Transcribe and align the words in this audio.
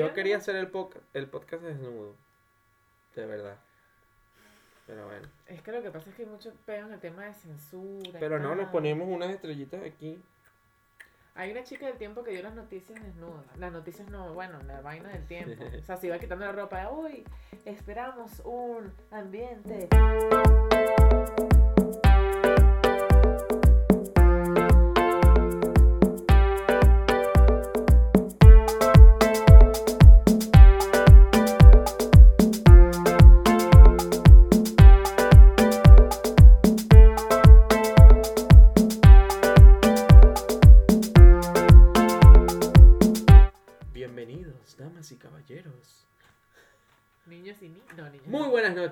Yo 0.00 0.14
quería 0.14 0.36
hacer 0.36 0.54
el, 0.54 0.68
podcast 0.68 1.02
desnudo. 1.64 2.14
De 3.16 3.26
verdad. 3.26 3.56
Pero 4.86 5.06
bueno. 5.06 5.26
Es 5.48 5.60
que 5.60 5.72
lo 5.72 5.82
que 5.82 5.90
pasa 5.90 6.08
es 6.08 6.14
que 6.14 6.22
hay 6.22 6.28
mucho 6.28 6.52
peo 6.64 6.86
en 6.86 6.92
el 6.92 7.00
tema 7.00 7.24
de 7.24 7.34
censura. 7.34 8.20
Pero 8.20 8.38
no, 8.38 8.54
nos 8.54 8.68
ponemos 8.68 9.08
unas 9.08 9.30
estrellitas 9.30 9.82
aquí. 9.82 10.22
Hay 11.34 11.50
una 11.50 11.64
chica 11.64 11.86
del 11.86 11.98
tiempo 11.98 12.22
que 12.22 12.30
dio 12.30 12.44
las 12.44 12.54
noticias 12.54 13.02
desnudas. 13.02 13.44
Las 13.56 13.72
noticias 13.72 14.08
no, 14.08 14.34
bueno, 14.34 14.62
la 14.68 14.80
vaina 14.82 15.08
del 15.08 15.26
tiempo. 15.26 15.64
O 15.82 15.82
sea, 15.82 15.96
se 15.96 16.06
iba 16.06 16.18
quitando 16.20 16.44
la 16.44 16.52
ropa. 16.52 16.92
Uy, 16.92 17.24
esperamos 17.64 18.40
un 18.44 18.92
ambiente. 19.10 19.88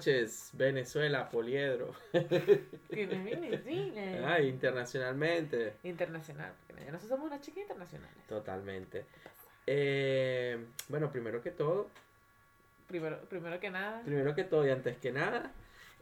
Noches, 0.06 0.50
Venezuela, 0.52 1.28
Poliedro. 1.28 1.92
Tienes 2.90 3.24
Venezuela. 3.24 4.34
Ay, 4.34 4.48
internacionalmente. 4.48 5.74
Internacional. 5.82 6.52
Porque 6.66 6.84
nosotros 6.84 7.08
somos 7.08 7.26
unas 7.26 7.40
chicas 7.40 7.62
internacionales. 7.62 8.16
Totalmente. 8.28 9.04
Eh, 9.66 10.64
bueno, 10.88 11.10
primero 11.10 11.42
que 11.42 11.50
todo, 11.50 11.88
Primero, 12.86 13.18
primero 13.28 13.58
que 13.58 13.68
nada. 13.68 14.00
primero 14.02 14.32
que 14.36 14.44
todo 14.44 14.64
y 14.64 14.70
antes 14.70 14.96
que 14.98 15.10
nada, 15.10 15.50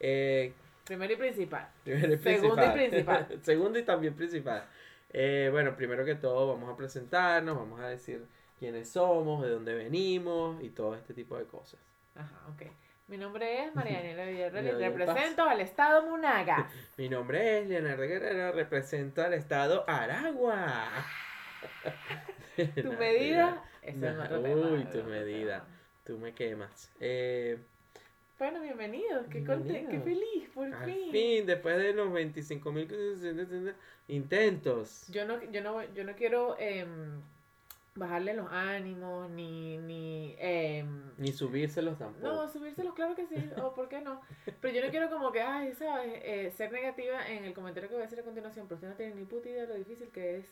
eh, 0.01 0.53
Primero 0.85 1.15
y 1.15 1.17
principal. 1.17 1.67
Primero 1.83 2.13
y 2.13 2.19
Segundo 2.19 2.63
y 2.63 2.71
principal. 2.73 3.29
Segundo 3.43 3.79
y 3.79 3.83
también 3.85 4.15
principal. 4.15 4.65
Eh, 5.11 5.49
bueno, 5.51 5.75
primero 5.77 6.05
que 6.05 6.15
todo 6.17 6.53
vamos 6.53 6.71
a 6.71 6.77
presentarnos, 6.77 7.57
vamos 7.57 7.81
a 7.81 7.89
decir 7.89 8.27
quiénes 8.59 8.91
somos, 8.91 9.43
de 9.43 9.49
dónde 9.51 9.73
venimos 9.75 10.63
y 10.63 10.69
todo 10.69 10.95
este 10.95 11.15
tipo 11.15 11.39
de 11.39 11.45
cosas. 11.45 11.81
Ajá, 12.17 12.39
ok. 12.53 12.67
Mi 13.07 13.19
nombre 13.19 13.65
es 13.65 13.75
María 13.75 13.99
Daniela 13.99 14.25
Villarreal 14.25 14.67
y 14.67 14.71
represento 14.97 15.45
al 15.45 15.61
estado 15.61 16.03
Munaga. 16.09 16.69
Mi 16.97 17.09
nombre 17.09 17.59
es 17.61 17.69
Leonardo 17.69 18.03
Guerrero, 18.03 18.53
represento 18.53 19.23
al 19.23 19.35
estado 19.35 19.85
Aragua. 19.87 20.89
Tu 22.57 22.93
medida 22.95 23.63
es 23.83 23.97
Nah, 23.97 24.11
el 24.13 24.21
otro 24.21 24.41
tema. 24.43 24.69
uy, 24.71 24.83
es 24.83 24.91
tu 24.91 25.03
medida. 25.05 25.65
Tú 26.05 26.19
me 26.19 26.33
quemas. 26.33 26.91
Eh, 27.01 27.59
Bueno, 28.39 28.61
bienvenidos. 28.61 29.27
Qué, 29.29 29.45
conte- 29.45 29.87
qué 29.91 30.01
feliz, 30.01 30.49
por 30.55 30.73
al 30.73 30.85
fin. 30.91 31.11
fin, 31.11 31.47
después 31.47 31.77
de 31.77 31.93
los 31.95 32.13
25 32.13 32.71
mil 32.73 33.75
intentos. 34.09 35.07
Yo 35.09 35.25
no, 35.27 35.43
yo 35.51 35.63
no, 35.63 35.83
yo 35.95 36.05
no 36.05 36.15
quiero 36.15 36.57
em, 36.61 37.21
bajarle 37.97 38.35
los 38.35 38.51
ánimos, 38.51 39.31
ni, 39.31 39.79
ni 39.79 40.35
em, 40.39 41.13
Ni 41.17 41.33
subírselos 41.33 41.97
tampoco. 41.99 42.27
no, 42.27 42.49
subírselos, 42.53 42.95
claro 42.95 43.15
que 43.15 43.27
sí, 43.27 43.37
o 43.63 43.73
por 43.75 43.89
qué 43.89 44.01
no. 44.01 44.21
Pero 44.61 44.75
yo 44.75 44.85
no 44.85 44.91
quiero 44.91 45.09
como 45.11 45.31
que, 45.31 45.41
ay, 45.43 45.73
¿sabes? 45.75 46.13
Eh, 46.23 46.53
ser 46.57 46.73
negativa 46.73 47.27
en 47.29 47.45
el 47.45 47.55
comentario 47.55 47.89
que 47.89 47.95
voy 47.95 48.03
a 48.03 48.07
hacer 48.07 48.21
a 48.21 48.25
continuación, 48.25 48.67
pero 48.67 48.77
usted 48.77 48.89
no 48.89 48.95
tiene 48.97 49.15
ni 49.15 49.25
puta 49.25 49.49
idea 49.49 49.63
de 49.63 49.69
lo 49.69 49.75
difícil 49.75 50.09
que 50.09 50.39
es 50.39 50.47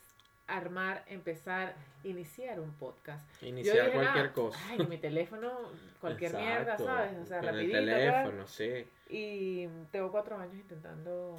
armar, 0.47 1.05
empezar, 1.07 1.75
iniciar 2.05 2.61
un 2.61 2.73
podcast. 2.75 3.27
Yo 3.41 3.48
Iniciar 3.48 3.87
dije, 3.87 3.91
cualquier 3.93 4.25
"Nada, 4.25 4.33
cosa. 4.35 4.59
Ay, 4.70 4.87
mi 4.87 4.98
teléfono, 4.98 5.51
cualquier 6.01 6.35
mierda, 6.35 6.61
Exacto, 6.63 6.85
¿sabes? 6.85 7.19
O 7.19 7.25
sea, 7.27 7.39
el 7.41 7.47
rapidito. 7.47 7.73
tal. 7.73 7.87
teléfono, 7.87 8.47
sí. 8.48 8.87
Y 9.09 9.67
tengo 9.91 10.11
cuatro 10.11 10.37
años 10.37 10.55
intentando, 10.57 11.37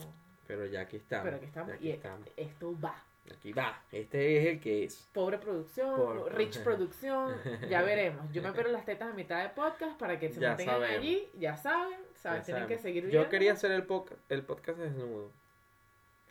Pero 0.48 0.66
ya 0.66 0.82
aquí 0.82 0.98
estamos. 0.98 1.26
pero 1.26 1.38
aquí 1.38 1.46
estamos. 1.46 1.72
aquí 1.74 1.88
y 1.88 1.92
estamos. 1.92 2.28
esto 2.38 2.80
va. 2.80 3.04
Aquí 3.32 3.54
va. 3.54 3.82
Este 3.92 4.38
es 4.42 4.48
el 4.48 4.60
que 4.60 4.84
es. 4.84 5.08
Pobre 5.14 5.38
producción, 5.38 5.96
Por- 5.96 6.34
rich 6.36 6.60
producción, 6.64 7.34
ya 7.70 7.82
veremos. 7.82 8.32
Yo 8.34 8.42
me 8.42 8.50
opero 8.50 8.70
las 8.72 8.86
tetas 8.86 9.12
a 9.12 9.14
mitad 9.14 9.42
de 9.42 9.50
podcast 9.50 9.98
para 9.98 10.20
que 10.20 10.30
se 10.30 10.40
Ya 10.42 10.50
mantengan 10.50 10.76
sabemos. 10.76 10.98
allí, 11.00 11.30
ya 11.40 11.56
saben, 11.58 11.98
saben, 12.16 12.42
Ya 12.42 12.46
tienen 12.46 12.68
que 12.68 12.78
seguir 12.80 13.04
Yo 13.06 13.10
viendo. 13.12 13.30
quería 13.30 13.54
hacer 13.54 13.72
el, 13.72 13.88
poc- 13.88 14.14
el 14.30 14.44
podcast 14.44 14.78
desnudo. 14.80 15.32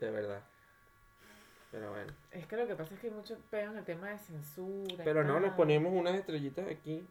De 0.00 0.10
verdad. 0.10 0.42
Pero 1.70 1.90
bueno. 1.90 2.12
Es 2.30 2.46
que 2.46 2.56
lo 2.56 2.66
que 2.66 2.74
pasa 2.74 2.94
es 2.94 3.00
que 3.00 3.06
hay 3.06 3.12
mucho 3.14 3.38
peo 3.50 3.70
en 3.70 3.78
el 3.78 3.84
tema 3.84 4.10
de 4.10 4.18
censura. 4.18 5.02
Pero 5.04 5.24
no, 5.24 5.40
nos 5.40 5.54
ponemos 5.54 5.92
unas 5.94 6.14
estrellitas 6.14 6.68
aquí. 6.68 7.02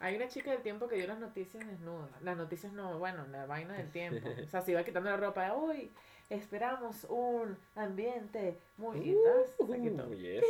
Hay 0.00 0.16
una 0.16 0.26
chica 0.28 0.50
del 0.50 0.62
tiempo 0.62 0.88
que 0.88 0.96
dio 0.96 1.06
las 1.06 1.18
noticias 1.18 1.64
desnudas. 1.66 2.08
Las 2.22 2.36
noticias 2.36 2.72
no, 2.72 2.98
bueno, 2.98 3.26
la 3.30 3.44
vaina 3.46 3.74
del 3.74 3.90
tiempo. 3.90 4.26
O 4.42 4.48
sea, 4.48 4.62
se 4.62 4.72
iba 4.72 4.82
quitando 4.82 5.10
la 5.10 5.16
ropa. 5.18 5.52
Uy, 5.54 5.90
esperamos 6.32 7.04
un 7.08 7.56
ambiente 7.74 8.58
muy... 8.76 9.14
Uh, 9.14 10.14
yes. 10.14 10.44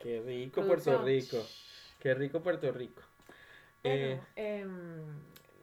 Qué 0.00 0.22
rico. 0.24 0.62
Puerto 0.64 1.02
Rico. 1.02 1.38
Qué 1.98 2.14
rico 2.14 2.40
Puerto 2.40 2.70
Rico. 2.72 3.02
Bueno, 3.82 4.20
em, 4.36 4.68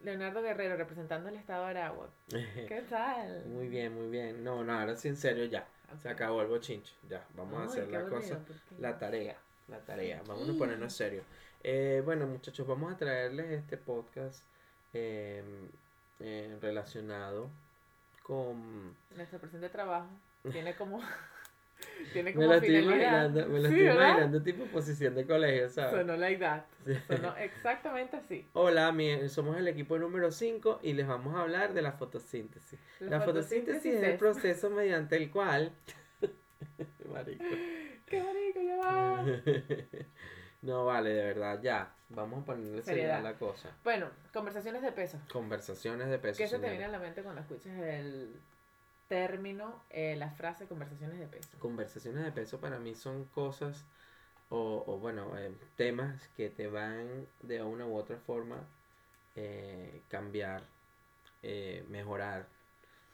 Leonardo 0.03 0.41
Guerrero 0.41 0.78
representando 0.78 1.29
al 1.29 1.35
estado 1.35 1.66
de 1.66 1.72
Aragua. 1.72 2.09
Eh, 2.33 2.66
¿Qué 2.67 2.81
tal? 2.89 3.45
muy 3.45 3.67
bien, 3.67 3.94
muy 3.94 4.09
bien. 4.09 4.44
No, 4.44 4.63
no, 4.63 4.79
ahora 4.79 4.95
sí 4.95 5.07
en 5.07 5.17
serio 5.17 5.45
ya. 5.45 5.67
Se 6.01 6.09
acabó 6.09 6.41
el 6.41 6.47
bochinche. 6.47 6.94
Ya, 7.09 7.25
vamos 7.35 7.62
a 7.62 7.63
hacer 7.66 7.88
la 7.89 8.03
cosa. 8.06 8.39
La 8.79 8.97
tarea, 8.97 9.38
la 9.67 9.79
tarea. 9.79 10.22
Vamos 10.27 10.50
a 10.50 10.53
ponernos 10.53 10.94
serio. 10.94 11.23
Eh, 11.63 12.01
bueno, 12.03 12.27
muchachos, 12.27 12.67
vamos 12.67 12.94
a 12.94 12.97
traerles 12.97 13.51
este 13.51 13.77
podcast 13.77 14.44
eh, 14.94 15.44
eh, 16.19 16.57
relacionado 16.62 17.50
con... 18.25 18.96
Nuestro 19.16 19.40
presente 19.40 19.69
trabajo 19.69 20.09
tiene 20.52 20.75
como... 20.75 21.00
tiene 22.13 22.31
Me 22.31 22.36
como 22.36 22.47
lo 22.47 22.53
estoy 22.56 22.69
finalidad. 22.69 22.96
imaginando, 23.30 23.47
me 23.47 23.59
Sí, 23.59 23.66
estoy 23.66 23.81
imaginando 23.88 24.41
tipo 24.41 24.66
posición 24.66 25.16
de 25.16 25.25
colegio, 25.28 25.69
¿sabes? 25.69 25.91
Sonó 25.91 26.16
like 26.18 26.40
that. 26.40 26.63
Sonó 27.08 27.36
exactamente 27.38 28.18
así. 28.18 28.47
Hola, 28.53 28.91
mi- 28.91 29.30
somos 29.30 29.58
el 29.58 29.68
equipo 29.68 30.00
número 30.00 30.31
5 30.31 30.80
y 30.81 30.94
les 30.94 31.06
vamos 31.08 31.36
a 31.36 31.41
hablar 31.41 31.74
de 31.74 31.81
la 31.84 31.91
fotosíntesis. 31.91 32.80
La, 33.00 33.22
fotosíntesis 33.22 33.94
es 33.94 34.03
el 34.03 34.18
proceso 34.18 34.69
mediante 34.72 35.18
el 35.18 35.30
cual... 35.30 35.72
Marico. 37.13 37.44
¡Qué 38.07 38.22
marico, 38.24 38.62
ya 38.62 38.78
va! 38.78 39.25
No 40.66 40.86
vale, 40.86 41.12
de 41.12 41.24
verdad, 41.24 41.62
ya. 41.62 41.92
Vamos 42.09 42.44
a 42.44 42.46
ponerle 42.46 42.84
seriedad 42.84 43.20
a 43.20 43.22
la 43.22 43.38
cosa. 43.38 43.70
Bueno, 43.84 44.09
conversaciones 44.34 44.81
de 44.81 44.92
peso. 44.92 45.20
Conversaciones 45.31 46.08
de 46.09 46.20
peso. 46.20 46.38
¿Qué 46.38 46.48
se 46.48 46.59
te 46.59 46.70
viene 46.70 46.86
a 46.86 46.90
la 46.90 47.00
mente 47.00 47.24
cuando 47.24 47.42
escuchas 47.42 47.78
el 47.80 48.40
término, 49.08 49.81
eh, 49.90 50.16
la 50.16 50.30
frase 50.31 50.68
conversaciones 50.68 51.20
de 51.20 51.28
peso? 51.28 51.58
Conversaciones 51.59 52.24
de 52.24 52.31
peso 52.31 52.59
para 52.59 52.80
mí 52.80 52.96
son 52.96 53.25
cosas 53.25 53.86
o, 54.50 54.84
o 54.86 54.98
bueno, 55.00 55.38
eh, 55.38 55.52
temas 55.75 56.28
que 56.38 56.50
te 56.50 56.68
van 56.68 57.28
de 57.42 57.64
una 57.64 57.86
u 57.86 57.96
otra 57.96 58.18
forma 58.18 58.58
eh, 59.36 60.02
cambiar, 60.08 60.62
eh, 61.44 61.84
mejorar, 61.90 62.48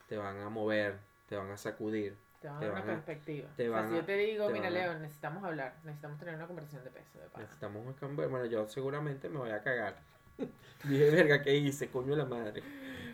te 0.07 0.17
van 0.17 0.37
a 0.39 0.49
mover, 0.49 0.99
te 1.27 1.35
van 1.35 1.49
a 1.51 1.57
sacudir. 1.57 2.15
Te 2.41 2.47
van 2.47 2.57
a 2.57 2.59
dar 2.59 2.71
una 2.71 2.83
perspectiva. 2.85 3.47
te 3.55 3.69
o 3.69 3.73
sea, 3.73 3.87
si 3.87 3.95
yo 3.95 4.03
te 4.03 4.17
digo, 4.17 4.47
te 4.47 4.53
mira, 4.53 4.69
Leo, 4.69 4.99
necesitamos 4.99 5.43
hablar, 5.43 5.75
necesitamos 5.83 6.17
tener 6.17 6.35
una 6.35 6.47
conversación 6.47 6.83
de 6.83 6.89
peso, 6.89 7.19
de 7.19 7.27
pana. 7.27 7.43
Necesitamos 7.43 7.85
un 7.85 7.93
cambio. 7.93 8.29
Bueno, 8.29 8.45
yo 8.47 8.67
seguramente 8.67 9.29
me 9.29 9.37
voy 9.37 9.51
a 9.51 9.61
cagar. 9.61 9.95
Dije, 10.83 11.11
verga, 11.11 11.43
¿qué 11.43 11.55
hice? 11.55 11.89
Coño 11.89 12.15
la 12.15 12.25
madre. 12.25 12.63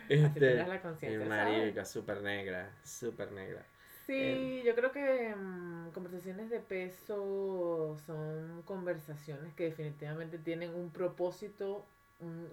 Así 0.06 0.14
Este, 0.14 0.40
tendrás 0.40 0.68
la 0.68 0.80
conciencia, 0.80 1.26
eh, 1.26 1.28
marica, 1.28 1.84
súper 1.84 2.22
negra, 2.22 2.70
súper 2.82 3.32
negra. 3.32 3.66
Sí, 4.06 4.62
yo 4.64 4.74
creo 4.74 4.90
que 4.90 5.34
mm, 5.36 5.90
conversaciones 5.92 6.48
de 6.48 6.60
peso 6.60 7.98
son 8.06 8.62
conversaciones 8.64 9.52
que 9.54 9.64
definitivamente 9.64 10.38
tienen 10.38 10.74
un 10.74 10.90
propósito, 10.90 11.84
un, 12.20 12.48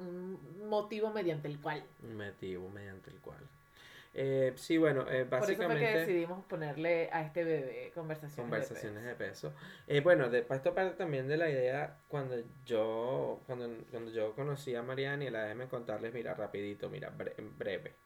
un 0.60 0.68
motivo 0.70 1.12
mediante 1.12 1.48
el 1.48 1.62
cual. 1.62 1.82
Un 2.04 2.18
motivo 2.18 2.70
mediante 2.70 3.10
el 3.10 3.20
cual. 3.22 3.40
Eh, 4.18 4.54
sí, 4.56 4.78
bueno, 4.78 5.02
eh, 5.02 5.04
Por 5.04 5.12
eso 5.16 5.26
fue 5.26 5.28
que 5.30 5.36
básicamente 5.36 6.00
decidimos 6.00 6.46
ponerle 6.46 7.10
a 7.12 7.22
este 7.24 7.44
bebé 7.44 7.92
conversaciones, 7.94 8.46
conversaciones 8.46 9.04
de 9.04 9.10
de 9.10 9.16
peso. 9.16 9.54
Eh, 9.88 10.00
bueno, 10.00 10.30
de, 10.30 10.40
esto 10.40 10.74
parte 10.74 10.96
también 10.96 11.28
de 11.28 11.36
la 11.38 11.50
idea 11.50 12.00
cuando 12.08 12.36
yo 12.66 13.42
cuando, 13.46 13.70
cuando 13.92 14.12
yo 14.12 14.34
conocí 14.34 14.74
a 14.74 14.84
Mariana, 14.84 15.26
déjeme 15.44 15.68
contarles, 15.68 16.14
mira, 16.14 16.34
rapidito, 16.34 16.90
mira, 16.90 17.12
bre- 17.12 17.34
en 17.38 17.58
breve. 17.58 17.98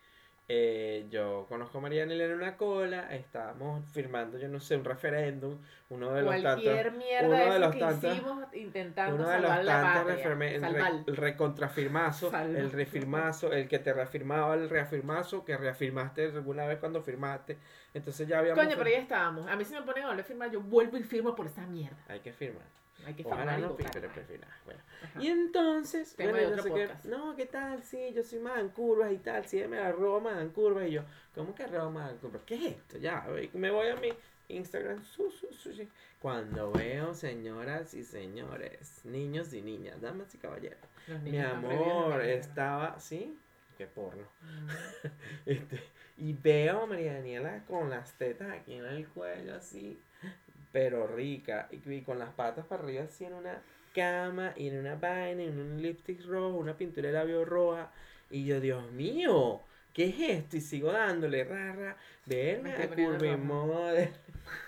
Eh, 0.52 1.06
yo 1.12 1.46
conozco 1.48 1.78
a 1.78 1.82
Mariana 1.82 2.12
en 2.12 2.34
una 2.34 2.58
cola, 2.58 3.14
estábamos 3.16 3.88
firmando, 3.92 4.40
yo 4.40 4.48
no 4.48 4.60
sé, 4.60 4.76
un 4.78 4.84
referéndum, 4.84 5.60
uno 5.90 6.12
de 6.12 6.24
los 6.24 6.42
Cualquier 6.42 6.86
tantos, 6.86 6.98
mierda 6.98 7.28
uno 7.28 7.54
de 7.54 7.60
los 7.60 7.72
que 7.76 7.80
tantos- 7.80 8.14
hicimos 8.16 8.56
intentando 8.56 9.16
uno 9.16 9.30
de 9.30 9.40
los 9.42 9.48
salvar 9.52 9.64
la 9.66 9.72
tantos 9.74 10.04
patria, 10.12 10.26
referme- 10.26 11.06
el, 11.08 11.16
recontrafirmazo, 11.16 12.32
el 12.36 12.72
refirmazo, 12.72 13.54
el 13.54 13.68
que 13.68 13.78
te 13.78 13.94
reafirmaba 13.94 14.56
el 14.56 14.70
reafirmazo, 14.72 15.46
que 15.46 15.56
reafirmaste 15.56 16.26
alguna 16.26 16.66
vez 16.66 16.80
cuando 16.80 17.04
firmaste. 17.04 17.60
Entonces 17.94 18.28
ya 18.28 18.40
habíamos... 18.40 18.64
Coño, 18.64 18.76
pero 18.76 18.90
ya 18.90 18.98
estábamos. 18.98 19.48
A 19.48 19.56
mí 19.56 19.64
si 19.66 19.76
me 19.76 19.84
ponen 19.84 20.04
a 20.06 20.08
volver 20.08 20.22
a 20.22 20.28
firmar, 20.28 20.50
yo 20.50 20.62
vuelvo 20.62 20.98
y 20.98 21.04
firmo 21.04 21.36
por 21.36 21.46
esa 21.46 21.68
mierda. 21.68 21.98
Hay 22.08 22.22
que 22.22 22.34
firmar. 22.34 22.66
Hay 23.06 23.14
que 23.14 23.26
Ojalá 23.26 23.58
no, 23.58 23.76
pero 23.76 24.10
prefiero. 24.10 24.44
Bueno. 24.66 24.82
Y 25.20 25.28
entonces, 25.28 26.16
Tema 26.16 26.32
bueno, 26.32 26.50
otro 26.50 26.64
sé 26.64 26.70
podcast. 26.70 27.06
no, 27.06 27.36
¿qué 27.36 27.46
tal? 27.46 27.84
Sí, 27.84 28.14
yo 28.14 28.24
soy 28.24 28.40
más 28.40 28.60
en 28.60 28.70
curvas 28.70 29.12
y 29.12 29.18
tal, 29.18 29.46
sí, 29.46 29.64
me 29.68 29.78
la 29.78 29.92
robo 29.92 30.22
más 30.22 30.42
en 30.42 30.50
curvas 30.50 30.88
y 30.88 30.92
yo, 30.92 31.04
¿cómo 31.34 31.56
que 31.56 31.66
robo 31.68 31.92
más 31.92 32.12
en 32.12 32.18
curvas? 32.18 32.42
¿Qué 32.46 32.56
es 32.56 32.64
esto? 32.76 32.98
Ya, 32.98 33.26
me 33.54 33.72
voy 33.72 33.88
a 33.88 33.96
mi 33.96 34.10
Instagram, 34.50 35.04
su, 35.06 35.32
su, 35.32 35.54
su, 35.54 35.72
cuando 36.20 36.72
veo 36.72 37.14
señoras 37.14 37.94
y 37.94 38.04
señores, 38.04 39.06
niños 39.06 39.54
y 39.54 39.62
niñas, 39.62 40.02
damas 40.02 40.34
y 40.36 40.38
caballeros, 40.38 40.80
mi 41.24 41.40
amor, 41.40 42.22
estaba, 42.22 43.00
¿sí? 43.00 43.38
Qué 43.78 43.88
porno. 43.88 44.24
Mm. 44.42 44.68
Este, 45.46 45.82
y 46.18 46.34
veo 46.34 46.82
a 46.82 46.86
María 46.86 47.14
Daniela 47.14 47.64
con 47.66 47.90
las 47.90 48.12
tetas 48.14 48.52
aquí 48.52 48.74
en 48.74 48.86
el 48.86 49.08
cuello, 49.08 49.56
así, 49.56 49.98
pero 50.72 51.08
rica, 51.08 51.68
y, 51.72 51.92
y 51.94 52.02
con 52.04 52.20
las 52.20 52.34
patas 52.34 52.66
para 52.66 52.84
arriba, 52.84 53.04
así 53.04 53.26
en 53.26 53.34
una 53.34 53.64
cama, 53.94 54.54
y 54.56 54.68
en 54.70 54.80
una 54.80 54.96
vaina, 54.96 55.44
en 55.44 55.60
un 55.60 55.82
lipstick 55.82 56.26
rojo, 56.26 56.58
una 56.58 56.78
pintura 56.78 57.08
de 57.10 57.14
labio 57.14 57.46
roja, 57.46 57.92
y 58.30 58.46
yo, 58.46 58.60
Dios 58.60 58.92
mío, 58.92 59.62
¿qué 59.94 60.06
es 60.10 60.20
esto? 60.20 60.58
Y 60.58 60.62
sigo 60.62 60.92
dándole, 60.92 61.44
rara, 61.44 61.98
verme 62.26 62.70
Me 62.70 62.72
a 62.72 62.84
estoy 62.84 62.88
poniendo 62.88 63.18
Curvy 63.18 63.36
roja. 63.36 63.38
Model. 63.38 64.14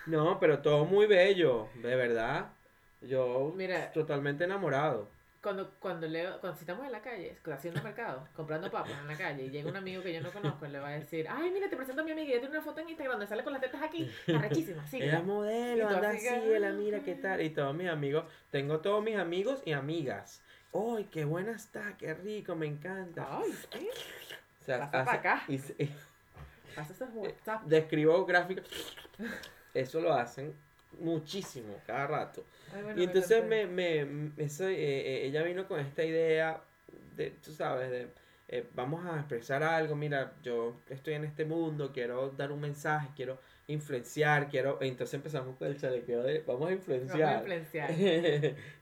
No, 0.04 0.38
pero 0.40 0.62
todo 0.62 0.84
muy 0.84 1.06
bello, 1.06 1.70
de 1.74 1.96
verdad. 1.96 2.52
Yo 3.00 3.54
Mira. 3.54 3.92
totalmente 3.92 4.44
enamorado. 4.44 5.08
Cuando, 5.42 5.74
cuando 5.80 6.06
leo, 6.06 6.38
cuando 6.40 6.56
estamos 6.60 6.86
en 6.86 6.92
la 6.92 7.02
calle, 7.02 7.36
haciendo 7.52 7.82
mercado, 7.82 8.28
comprando 8.36 8.70
papas 8.70 8.92
en 8.92 9.08
la 9.08 9.16
calle, 9.16 9.44
y 9.46 9.50
llega 9.50 9.68
un 9.68 9.76
amigo 9.76 10.00
que 10.00 10.12
yo 10.14 10.20
no 10.20 10.30
conozco, 10.30 10.66
le 10.66 10.78
va 10.78 10.88
a 10.88 10.92
decir, 10.92 11.26
ay, 11.28 11.50
mira, 11.50 11.68
te 11.68 11.74
presento 11.76 12.02
a 12.02 12.04
mi 12.04 12.12
amiga, 12.12 12.30
ella 12.30 12.38
tiene 12.40 12.54
una 12.54 12.62
foto 12.64 12.80
en 12.80 12.90
Instagram 12.90 13.14
donde 13.14 13.26
sale 13.26 13.42
con 13.42 13.52
las 13.52 13.60
tetas 13.60 13.82
aquí, 13.82 14.08
arrechísima, 14.28 14.86
sí. 14.86 15.02
Ella 15.02 15.18
es 15.18 15.24
modelo, 15.24 15.88
anda 15.88 16.10
así 16.10 16.28
ah, 16.28 16.72
mira 16.72 17.00
qué 17.00 17.16
tal. 17.16 17.40
Y 17.40 17.50
todos 17.50 17.74
mis 17.74 17.88
amigos, 17.88 18.24
tengo 18.52 18.78
todos 18.78 19.02
mis 19.02 19.16
amigos 19.16 19.62
y 19.64 19.72
amigas. 19.72 20.40
¡Ay, 20.72 21.08
qué 21.10 21.24
buena 21.24 21.52
está! 21.52 21.96
¡Qué 21.98 22.14
rico! 22.14 22.54
Me 22.54 22.66
encanta. 22.66 23.26
Ay, 23.28 23.52
¿qué? 23.68 23.90
O 24.60 24.64
sea, 24.64 24.90
pasa 24.90 25.00
hace- 25.00 25.04
pa' 25.04 25.12
acá. 25.14 25.42
y 25.48 25.54
y 25.56 25.92
Pasa 26.76 26.92
esos 26.92 27.08
WhatsApp. 27.14 27.62
describo 27.64 28.24
gráficos. 28.24 28.96
Eso 29.74 30.00
lo 30.00 30.14
hacen 30.14 30.54
muchísimo, 30.98 31.82
cada 31.86 32.06
rato. 32.06 32.44
Ay, 32.72 32.82
bueno, 32.82 33.00
Y 33.00 33.04
entonces 33.04 33.42
conté. 33.42 33.44
me, 33.44 33.66
me, 33.66 34.32
eso, 34.38 34.66
eh, 34.68 34.74
eh, 34.76 35.26
ella 35.26 35.42
vino 35.42 35.66
con 35.68 35.80
esta 35.80 36.04
idea 36.04 36.62
de, 37.16 37.30
tú 37.30 37.52
sabes, 37.52 37.90
de 37.90 38.08
eh, 38.48 38.66
vamos 38.74 39.04
a 39.06 39.16
expresar 39.18 39.62
algo, 39.62 39.96
mira, 39.96 40.34
yo 40.42 40.76
estoy 40.90 41.14
en 41.14 41.24
este 41.24 41.44
mundo, 41.46 41.90
quiero 41.92 42.30
dar 42.30 42.52
un 42.52 42.60
mensaje, 42.60 43.08
quiero 43.16 43.38
influenciar, 43.66 44.48
quiero, 44.48 44.78
entonces 44.82 45.14
empezamos 45.14 45.56
con 45.56 45.68
el 45.68 45.78
chalequeo 45.80 46.22
de 46.22 46.40
vamos 46.46 46.68
a 46.70 46.72
Vamos 47.06 47.24
a 47.24 47.32
influenciar. 47.32 47.32
influenciar. 47.32 47.90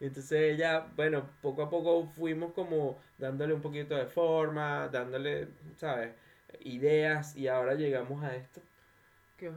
entonces 0.00 0.32
ella, 0.54 0.86
bueno, 0.96 1.30
poco 1.40 1.62
a 1.62 1.70
poco 1.70 2.06
fuimos 2.16 2.52
como 2.52 2.98
dándole 3.18 3.54
un 3.54 3.60
poquito 3.62 3.94
de 3.96 4.06
forma, 4.06 4.88
dándole, 4.88 5.48
¿sabes? 5.76 6.10
Ideas 6.60 7.36
y 7.36 7.46
ahora 7.48 7.74
llegamos 7.74 8.22
a 8.24 8.34
esto. 8.36 8.60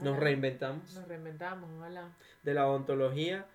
Nos 0.02 0.18
reinventamos 0.20 0.94
Nos 0.96 1.08
reinventamos, 1.08 1.70
ojalá. 1.78 2.08
de 2.44 2.54
la 2.54 2.68
odontología. 2.68 3.46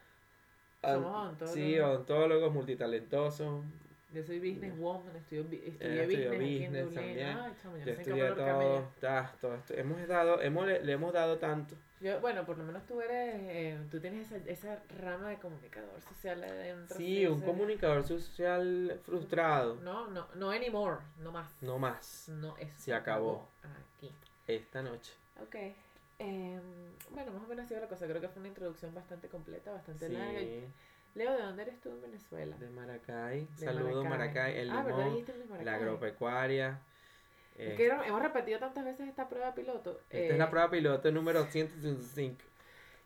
Somos 0.82 1.06
odontólogos. 1.14 1.54
Sí, 1.54 1.78
odontólogos 1.80 2.52
multitalentosos. 2.52 3.64
Yo 4.10 4.22
soy 4.24 4.38
businesswoman, 4.38 5.14
estudio, 5.16 5.44
bi- 5.44 5.62
estudié 5.66 6.06
business, 6.06 6.26
aquí 6.32 6.64
en 6.64 6.72
business 6.72 6.94
también. 6.94 7.28
Ay, 7.36 7.52
chamo, 7.62 7.76
yo 7.76 7.84
sé 7.84 7.90
estudié 7.92 8.28
todo, 8.30 8.88
ta, 9.00 9.34
todo 9.38 9.54
esto. 9.56 9.74
Hemos 9.74 10.08
dado, 10.08 10.40
hemos, 10.40 10.66
le, 10.66 10.92
hemos 10.92 11.12
dado 11.12 11.36
tanto. 11.36 11.74
Yo, 12.00 12.18
bueno, 12.20 12.46
por 12.46 12.56
lo 12.56 12.64
menos 12.64 12.86
tú 12.86 13.02
eres, 13.02 13.34
eh, 13.36 13.78
tú 13.90 14.00
tienes 14.00 14.30
esa, 14.32 14.50
esa 14.50 14.82
rama 15.02 15.28
de 15.28 15.36
comunicador 15.36 16.00
social 16.00 16.42
adentro. 16.42 16.96
Sí, 16.96 17.26
un 17.26 17.40
comunicador 17.42 18.02
social 18.06 18.98
frustrado. 19.04 19.74
No, 19.82 20.06
no, 20.08 20.26
no 20.36 20.52
anymore, 20.52 21.02
no 21.18 21.30
más. 21.30 21.50
No 21.60 21.78
más. 21.78 22.28
No, 22.30 22.56
eso 22.56 22.72
Se 22.78 22.94
acabó. 22.94 23.46
Aquí. 23.98 24.10
Esta 24.46 24.80
noche. 24.80 25.12
Ok. 25.42 25.56
Em, 26.18 26.60
bueno, 27.10 27.30
más 27.32 27.42
o 27.44 27.46
menos 27.46 27.64
ha 27.64 27.68
sido 27.68 27.80
la 27.80 27.88
cosa. 27.88 28.06
Creo 28.06 28.20
que 28.20 28.28
fue 28.28 28.40
una 28.40 28.48
introducción 28.48 28.94
bastante 28.94 29.28
completa, 29.28 29.70
bastante 29.72 30.08
larga. 30.08 30.40
Sí, 30.40 30.64
Leo, 31.14 31.32
¿de 31.36 31.42
dónde 31.42 31.62
eres 31.62 31.80
tú 31.80 31.90
en 31.90 32.02
Venezuela? 32.02 32.56
de 32.58 32.68
Maracay. 32.70 33.46
De 33.58 33.66
Saludos 33.66 34.04
Maracay. 34.04 34.58
El 34.58 34.70
ah, 34.70 34.82
de 34.84 34.90
la 34.90 34.96
Maracay. 35.48 35.74
agropecuaria. 35.74 36.80
Es 37.56 37.70
Eh, 37.72 37.74
que 37.76 37.86
hemos 37.88 38.22
repetido 38.22 38.58
tantas 38.60 38.84
veces 38.84 39.08
esta 39.08 39.28
prueba 39.28 39.54
piloto. 39.54 40.00
esta 40.10 40.16
eh, 40.16 40.28
es 40.32 40.38
la 40.38 40.50
prueba 40.50 40.70
piloto 40.70 41.10
número 41.10 41.44
165. 41.46 42.36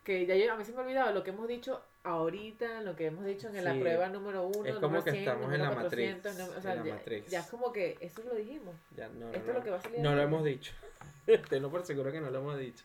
Que 0.05 0.27
ya 0.27 0.35
yo, 0.35 0.53
a 0.53 0.57
mí 0.57 0.65
se 0.65 0.73
me 0.73 0.79
ha 0.79 0.81
olvidado 0.83 1.13
lo 1.13 1.23
que 1.23 1.31
hemos 1.31 1.47
dicho 1.49 1.81
ahorita, 2.03 2.81
lo 2.81 2.97
que 2.97 3.07
hemos 3.07 3.25
dicho 3.25 3.49
en 3.49 3.65
la 3.65 3.73
prueba 3.79 4.09
número 4.09 4.47
1, 4.49 4.67
Es 4.67 4.75
como 4.77 5.03
que 5.05 5.13
100, 5.13 5.23
estamos 5.23 5.53
en 5.55 5.63
la 5.63 5.71
matriz, 5.71 6.11
400, 6.17 6.37
no- 6.39 6.45
o 6.47 6.57
en 6.57 6.63
sea, 6.63 6.75
la 6.75 6.85
ya, 6.85 6.95
matriz. 6.95 7.27
ya 7.29 7.41
es 7.41 7.47
como 7.47 7.73
que 7.73 7.97
eso 8.01 8.23
lo 8.25 8.35
dijimos. 8.35 8.75
Ya, 8.97 9.09
no, 9.09 9.29
Esto 9.31 9.39
no. 9.45 9.49
es 9.53 9.55
lo 9.59 9.63
que 9.65 9.71
va 9.71 9.77
a 9.77 9.81
salir. 9.83 10.01
No 10.01 10.15
lo 10.17 10.23
hemos 10.23 10.45
dicho. 10.45 10.73
Tenlo 11.49 11.71
por 11.71 11.87
seguro 11.87 12.11
que 12.11 12.21
no 12.21 12.31
lo 12.31 12.39
hemos 12.41 12.59
dicho. 12.59 12.85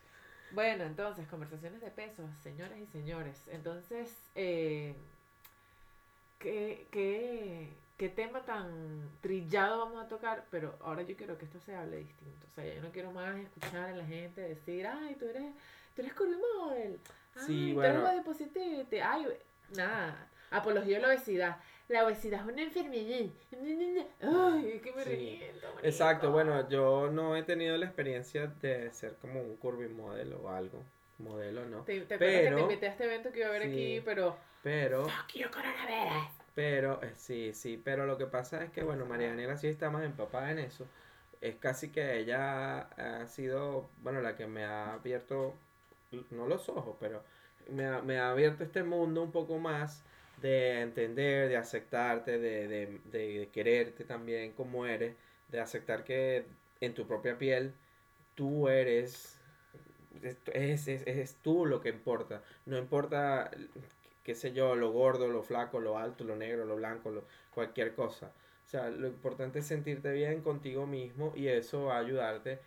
Bueno, 0.51 0.83
entonces, 0.85 1.27
conversaciones 1.27 1.81
de 1.81 1.91
pesos, 1.91 2.29
señoras 2.41 2.77
y 2.79 2.85
señores. 2.87 3.37
Entonces, 3.51 4.15
eh, 4.35 4.95
¿qué, 6.39 6.87
qué, 6.91 7.69
qué 7.97 8.09
tema 8.09 8.41
tan 8.41 9.09
trillado 9.21 9.79
vamos 9.79 10.03
a 10.03 10.07
tocar? 10.07 10.45
Pero 10.49 10.77
ahora 10.81 11.01
yo 11.03 11.15
quiero 11.17 11.37
que 11.37 11.45
esto 11.45 11.59
se 11.59 11.75
hable 11.75 11.97
distinto. 11.97 12.47
O 12.51 12.55
sea, 12.55 12.73
yo 12.73 12.81
no 12.81 12.91
quiero 12.91 13.11
más 13.11 13.35
escuchar 13.37 13.89
a 13.89 13.95
la 13.95 14.05
gente 14.05 14.41
decir, 14.41 14.87
ay, 14.87 15.15
tú 15.15 15.25
eres, 15.25 15.53
tú 15.95 16.01
eres. 16.01 16.13
Ay, 17.35 17.43
Sí, 17.45 17.69
tú 17.69 17.75
bueno. 17.75 17.99
eres 17.99 18.01
body 18.15 18.23
positivity. 18.23 18.97
Ay, 18.97 19.27
nada. 19.75 20.27
Apología 20.49 20.95
de 20.97 21.01
la 21.01 21.07
obesidad. 21.09 21.57
La 21.87 22.05
obesidad 22.05 22.41
es 22.41 22.53
una 22.53 22.61
enfermedad. 22.63 23.31
Ay, 24.21 24.81
que 24.83 24.91
me 24.91 25.03
Sí. 25.03 25.09
reviento, 25.09 25.67
Exacto, 25.83 26.31
bueno, 26.31 26.67
yo 26.69 27.09
no 27.09 27.35
he 27.35 27.43
tenido 27.43 27.77
la 27.77 27.85
experiencia 27.85 28.47
de 28.47 28.91
ser 28.91 29.15
como 29.21 29.41
un 29.41 29.55
curvy 29.57 29.87
model 29.87 30.33
o 30.33 30.49
algo. 30.49 30.83
Modelo 31.19 31.65
no. 31.65 31.83
Te, 31.83 32.01
te 32.01 32.15
acuerdas 32.15 32.35
que 32.35 32.37
te 32.41 32.43
Pero- 32.49 32.59
invité 32.59 32.87
a 32.87 32.91
este 32.91 33.05
evento 33.05 33.31
que 33.31 33.39
iba 33.39 33.47
a 33.47 33.49
haber 33.51 33.63
Sí. 33.63 33.69
aquí, 33.69 34.01
pero... 34.05 34.37
Pero, 34.63 35.03
Fuck 35.07 35.33
you, 35.35 35.49
coronavirus. 35.49 36.27
pero, 36.53 37.01
eh, 37.03 37.13
sí, 37.15 37.53
sí, 37.53 37.81
pero 37.83 38.05
lo 38.05 38.17
que 38.17 38.25
pasa 38.25 38.63
es 38.63 38.69
que, 38.71 38.83
bueno, 38.83 39.05
María 39.05 39.29
Daniela 39.29 39.55
sí 39.55 39.67
está 39.67 39.89
más 39.89 40.03
empapada 40.03 40.51
en 40.51 40.59
eso. 40.59 40.85
Es 41.39 41.55
casi 41.55 41.89
que 41.91 42.17
ella 42.19 42.81
ha 42.81 43.27
sido, 43.27 43.89
bueno, 44.01 44.19
la 44.21 44.35
que 44.35 44.45
me 44.47 44.65
ha 44.65 44.93
abierto, 44.93 45.53
no 46.31 46.47
los 46.47 46.67
ojos, 46.67 46.97
pero 46.99 47.23
me 47.69 47.85
ha, 47.85 48.01
me 48.01 48.17
ha 48.19 48.31
abierto 48.31 48.63
este 48.63 48.83
mundo 48.83 49.21
un 49.21 49.31
poco 49.31 49.57
más 49.57 50.03
de 50.41 50.81
entender, 50.81 51.49
de 51.49 51.57
aceptarte, 51.57 52.37
de, 52.37 52.67
de, 52.67 52.99
de, 53.11 53.49
quererte 53.51 54.03
también 54.03 54.53
como 54.53 54.85
eres, 54.85 55.15
de 55.49 55.59
aceptar 55.59 56.03
que 56.03 56.45
en 56.81 56.93
tu 56.93 57.07
propia 57.07 57.37
piel 57.37 57.73
tú 58.35 58.69
eres, 58.69 59.39
es, 60.53 60.87
es, 60.87 61.07
es 61.07 61.35
tú 61.41 61.65
lo 61.65 61.81
que 61.81 61.89
importa, 61.89 62.43
no 62.65 62.77
importa, 62.77 63.51
qué 64.23 64.35
sé 64.35 64.53
yo, 64.53 64.75
lo 64.75 64.91
gordo, 64.91 65.27
lo 65.27 65.43
flaco, 65.43 65.79
lo 65.79 65.97
alto, 65.97 66.23
lo 66.23 66.35
negro, 66.35 66.65
lo 66.65 66.75
blanco, 66.75 67.09
lo, 67.09 67.23
cualquier 67.51 67.95
cosa. 67.95 68.31
O 68.65 68.69
sea, 68.69 68.89
lo 68.89 69.07
importante 69.07 69.59
es 69.59 69.65
sentirte 69.67 70.11
bien 70.11 70.41
contigo 70.41 70.85
mismo 70.85 71.31
y 71.35 71.47
eso 71.47 71.85
va 71.85 71.97
a 71.97 71.99
ayudarte 71.99 72.59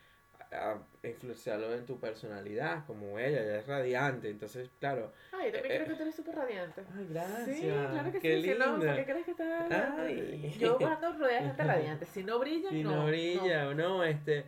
a 0.53 0.79
influenciarlo 1.05 1.73
en 1.75 1.87
tu 1.87 1.99
personalidad, 2.01 2.85
como 2.87 3.19
ella, 3.19 3.43
ella 3.43 3.59
es 3.61 3.67
radiante, 3.67 4.29
entonces, 4.31 4.69
claro. 4.81 5.13
Ay, 5.33 5.47
yo 5.47 5.53
también 5.61 5.65
Eh, 5.65 5.85
creo 5.85 5.89
que 5.89 5.95
tú 5.95 6.03
eres 6.03 6.15
súper 6.17 6.35
radiante. 6.35 6.83
Ay, 6.97 7.07
gracias. 7.11 7.57
Sí, 7.57 7.63
claro 7.63 8.13
que 8.13 8.19
qué 8.21 8.37
sí. 8.43 8.53
si 8.53 8.59
no, 8.59 8.77
linda. 8.77 8.87
¿por 8.87 8.97
qué 8.97 9.05
crees 9.13 9.25
que 9.27 9.31
estás 9.31 9.71
Ay. 9.99 10.57
Yo 10.59 10.79
ando 10.87 11.13
rodeada 11.13 11.41
de 11.43 11.47
gente 11.49 11.65
radiante. 11.65 12.07
Si 12.07 12.25
no 12.25 12.39
brilla, 12.39 12.71
Si 12.71 12.83
no. 12.83 12.97
no 12.97 13.07
brilla 13.07 13.69
o 13.69 13.75
no, 13.75 14.05
este, 14.05 14.45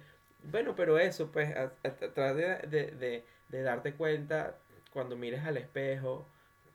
bueno, 0.50 0.74
pero 0.74 0.98
eso, 0.98 1.30
pues, 1.30 1.54
a, 1.56 1.72
a- 1.84 1.88
a 1.88 2.12
través 2.14 2.62
de, 2.62 2.68
de, 2.68 2.86
de, 2.96 3.24
de 3.48 3.62
darte 3.62 3.94
cuenta 3.94 4.58
cuando 4.92 5.16
mires 5.16 5.44
al 5.44 5.56
espejo, 5.56 6.26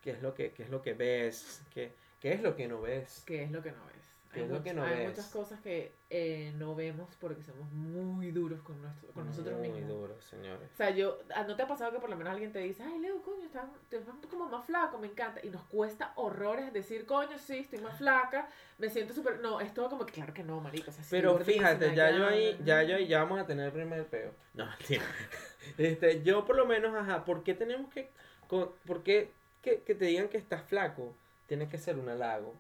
qué 0.01 0.11
es 0.11 0.21
lo 0.21 0.33
que, 0.33 0.51
qué 0.53 0.63
es 0.63 0.69
lo 0.69 0.81
que 0.81 0.93
ves, 0.93 1.61
qué, 1.73 1.91
qué 2.21 2.33
es 2.33 2.41
lo 2.41 2.55
que 2.55 2.67
no 2.67 2.81
ves. 2.81 3.23
¿Qué 3.25 3.43
es 3.43 3.51
lo 3.51 3.61
que 3.61 3.71
no 3.71 3.85
ves? 3.85 3.96
¿Qué 4.33 4.39
Hay, 4.41 4.45
es 4.45 4.51
lo 4.51 4.59
much- 4.59 4.63
que 4.63 4.73
no 4.73 4.83
hay 4.83 4.97
ves? 4.97 5.09
muchas 5.09 5.27
cosas 5.29 5.59
que 5.61 5.93
eh, 6.09 6.51
no 6.57 6.75
vemos 6.75 7.09
porque 7.19 7.41
somos 7.43 7.71
muy 7.71 8.31
duros 8.31 8.61
con, 8.61 8.81
nuestro, 8.81 9.09
con 9.13 9.25
nosotros 9.25 9.57
Muy 9.57 9.69
mismos. 9.69 9.89
duro, 9.89 10.21
señores. 10.21 10.69
O 10.73 10.75
sea, 10.75 10.89
yo, 10.89 11.17
ah, 11.33 11.43
¿no 11.47 11.55
te 11.55 11.63
ha 11.63 11.67
pasado 11.67 11.91
que 11.93 11.99
por 11.99 12.09
lo 12.09 12.15
menos 12.17 12.33
alguien 12.33 12.51
te 12.51 12.59
dice, 12.59 12.83
ay, 12.83 12.99
Leo, 12.99 13.21
coño, 13.23 13.45
estás, 13.45 13.65
te 13.89 13.97
ves 13.99 14.07
como 14.29 14.47
más 14.49 14.65
flaco, 14.65 14.97
me 14.99 15.07
encanta? 15.07 15.39
Y 15.43 15.49
nos 15.49 15.63
cuesta 15.63 16.11
horrores 16.15 16.73
decir, 16.73 17.05
coño, 17.05 17.37
sí, 17.39 17.59
estoy 17.59 17.79
más 17.79 17.97
flaca, 17.97 18.49
me 18.77 18.89
siento 18.89 19.13
súper... 19.13 19.39
No, 19.39 19.61
es 19.61 19.73
todo 19.73 19.89
como 19.89 20.05
que, 20.05 20.13
claro 20.13 20.33
que 20.33 20.43
no, 20.43 20.59
marico. 20.59 20.89
O 20.91 20.93
sea, 20.93 21.03
Pero 21.09 21.37
fíjate, 21.39 21.95
ya 21.95 22.11
yo 22.11 22.27
ahí, 22.27 22.59
ya 22.65 22.83
mm. 22.83 22.87
yo 22.87 22.95
ahí, 22.97 23.07
ya 23.07 23.19
vamos 23.23 23.39
a 23.39 23.45
tener 23.47 23.67
el 23.67 23.71
primer 23.71 24.05
peo. 24.07 24.33
No, 24.53 24.65
mentira. 24.65 25.03
Este, 25.77 26.23
yo 26.23 26.45
por 26.45 26.55
lo 26.55 26.65
menos, 26.65 26.95
ajá, 26.95 27.25
¿por 27.25 27.43
qué 27.43 27.53
tenemos 27.53 27.91
que, 27.93 28.09
con- 28.47 28.71
por 28.85 29.03
qué 29.03 29.31
que, 29.61 29.81
que 29.81 29.95
te 29.95 30.05
digan 30.05 30.29
que 30.29 30.37
estás 30.37 30.63
flaco? 30.63 31.13
Tiene 31.47 31.67
que 31.67 31.77
ser 31.77 31.97
un 31.97 32.07
halago. 32.07 32.55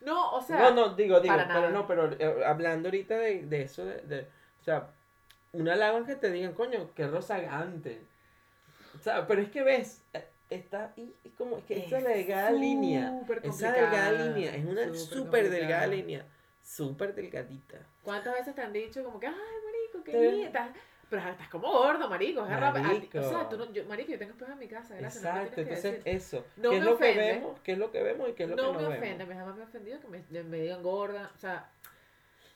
No, 0.00 0.32
o 0.32 0.40
sea... 0.40 0.58
no, 0.58 0.70
no, 0.70 0.94
digo, 0.94 1.20
digo, 1.20 1.34
para 1.34 1.48
pero 1.48 1.60
nada. 1.60 1.70
no, 1.70 1.86
pero 1.86 2.12
eh, 2.18 2.44
hablando 2.44 2.88
ahorita 2.88 3.16
de, 3.18 3.46
de 3.46 3.62
eso, 3.62 3.84
de, 3.84 4.00
de- 4.02 4.28
o 4.60 4.64
sea, 4.64 4.90
un 5.52 5.68
halago 5.68 5.98
es 5.98 6.06
que 6.06 6.16
te 6.16 6.30
digan, 6.30 6.52
coño, 6.54 6.90
qué 6.94 7.06
rozagante. 7.06 8.00
O 8.98 9.02
sea, 9.02 9.26
pero 9.26 9.42
es 9.42 9.50
que 9.50 9.62
ves, 9.62 10.02
eh, 10.12 10.24
está 10.50 10.92
y, 10.96 11.14
y 11.24 11.30
como 11.30 11.58
es 11.58 11.64
que 11.64 11.84
esa 11.84 12.00
delgada 12.00 12.50
línea, 12.52 13.20
esa 13.42 13.72
delgada 13.72 14.12
línea, 14.12 14.54
es 14.54 14.64
una 14.64 14.94
súper 14.94 15.50
delgada 15.50 15.86
línea, 15.86 16.24
súper 16.62 17.14
delgadita. 17.14 17.78
¿Cuántas 18.02 18.34
veces 18.34 18.54
te 18.54 18.62
han 18.62 18.72
dicho 18.72 19.04
como 19.04 19.20
que, 19.20 19.26
ay, 19.26 19.34
marico, 19.34 20.04
qué 20.04 20.20
bien, 20.20 20.46
estás... 20.46 20.70
Pero 21.10 21.22
estás 21.30 21.48
como 21.48 21.70
gordo, 21.72 22.08
marico. 22.08 22.44
Es 22.44 22.50
arrapa- 22.50 22.78
a 22.78 22.82
O 22.82 22.84
sea, 23.22 23.32
Marico. 23.38 23.48
tú 23.48 23.56
no, 23.56 23.72
yo, 23.72 23.84
marico, 23.86 24.12
yo 24.12 24.18
tengo 24.18 24.32
espejo 24.32 24.52
en 24.52 24.58
mi 24.58 24.68
casa, 24.68 24.94
gracias. 24.96 25.22
no 25.24 25.30
Exacto, 25.30 25.54
que 25.54 25.60
entonces 25.62 25.92
decir. 25.92 26.02
eso, 26.16 26.44
No 26.56 26.62
¿qué 26.62 26.68
me 26.70 26.76
es 26.76 26.84
lo 26.84 26.98
que 26.98 27.04
ofende. 27.04 27.22
vemos? 27.32 27.60
¿Qué 27.62 27.72
es 27.72 27.78
lo 27.78 27.90
que 27.90 28.02
vemos 28.02 28.28
y 28.28 28.32
qué 28.34 28.42
es 28.44 28.48
lo 28.50 28.56
no 28.56 28.62
que 28.72 28.76
me 28.76 28.82
no 28.82 28.88
ofende, 28.88 29.06
vemos? 29.24 29.28
me 29.28 29.34
jamás 29.34 29.56
me 29.56 29.62
ha 29.62 29.66
ofendido 29.66 30.00
que 30.00 30.08
me, 30.08 30.42
me 30.44 30.58
digan 30.58 30.82
gorda. 30.82 31.30
O 31.34 31.38
sea, 31.38 31.70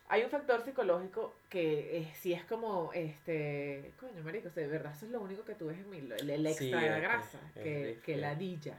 hay 0.08 0.22
un 0.24 0.28
factor 0.30 0.62
psicológico 0.62 1.34
que 1.48 1.96
eh, 1.98 2.12
sí 2.20 2.34
es 2.34 2.44
como, 2.44 2.90
este, 2.92 3.92
coño, 3.98 4.22
marico, 4.22 4.48
o 4.48 4.50
sea, 4.50 4.62
de 4.64 4.68
verdad, 4.68 4.92
eso 4.94 5.06
es 5.06 5.12
lo 5.12 5.20
único 5.22 5.44
que 5.44 5.54
tú 5.54 5.68
ves 5.68 5.78
en 5.78 5.88
mí, 5.88 5.98
el, 5.98 6.28
el 6.30 6.46
Sí, 6.54 6.64
extra 6.66 6.80
de 6.82 6.90
la 6.90 6.98
grasa, 6.98 7.38
es 7.54 7.62
que, 7.62 8.00
que 8.04 8.14
es- 8.14 8.20
ladilla. 8.20 8.78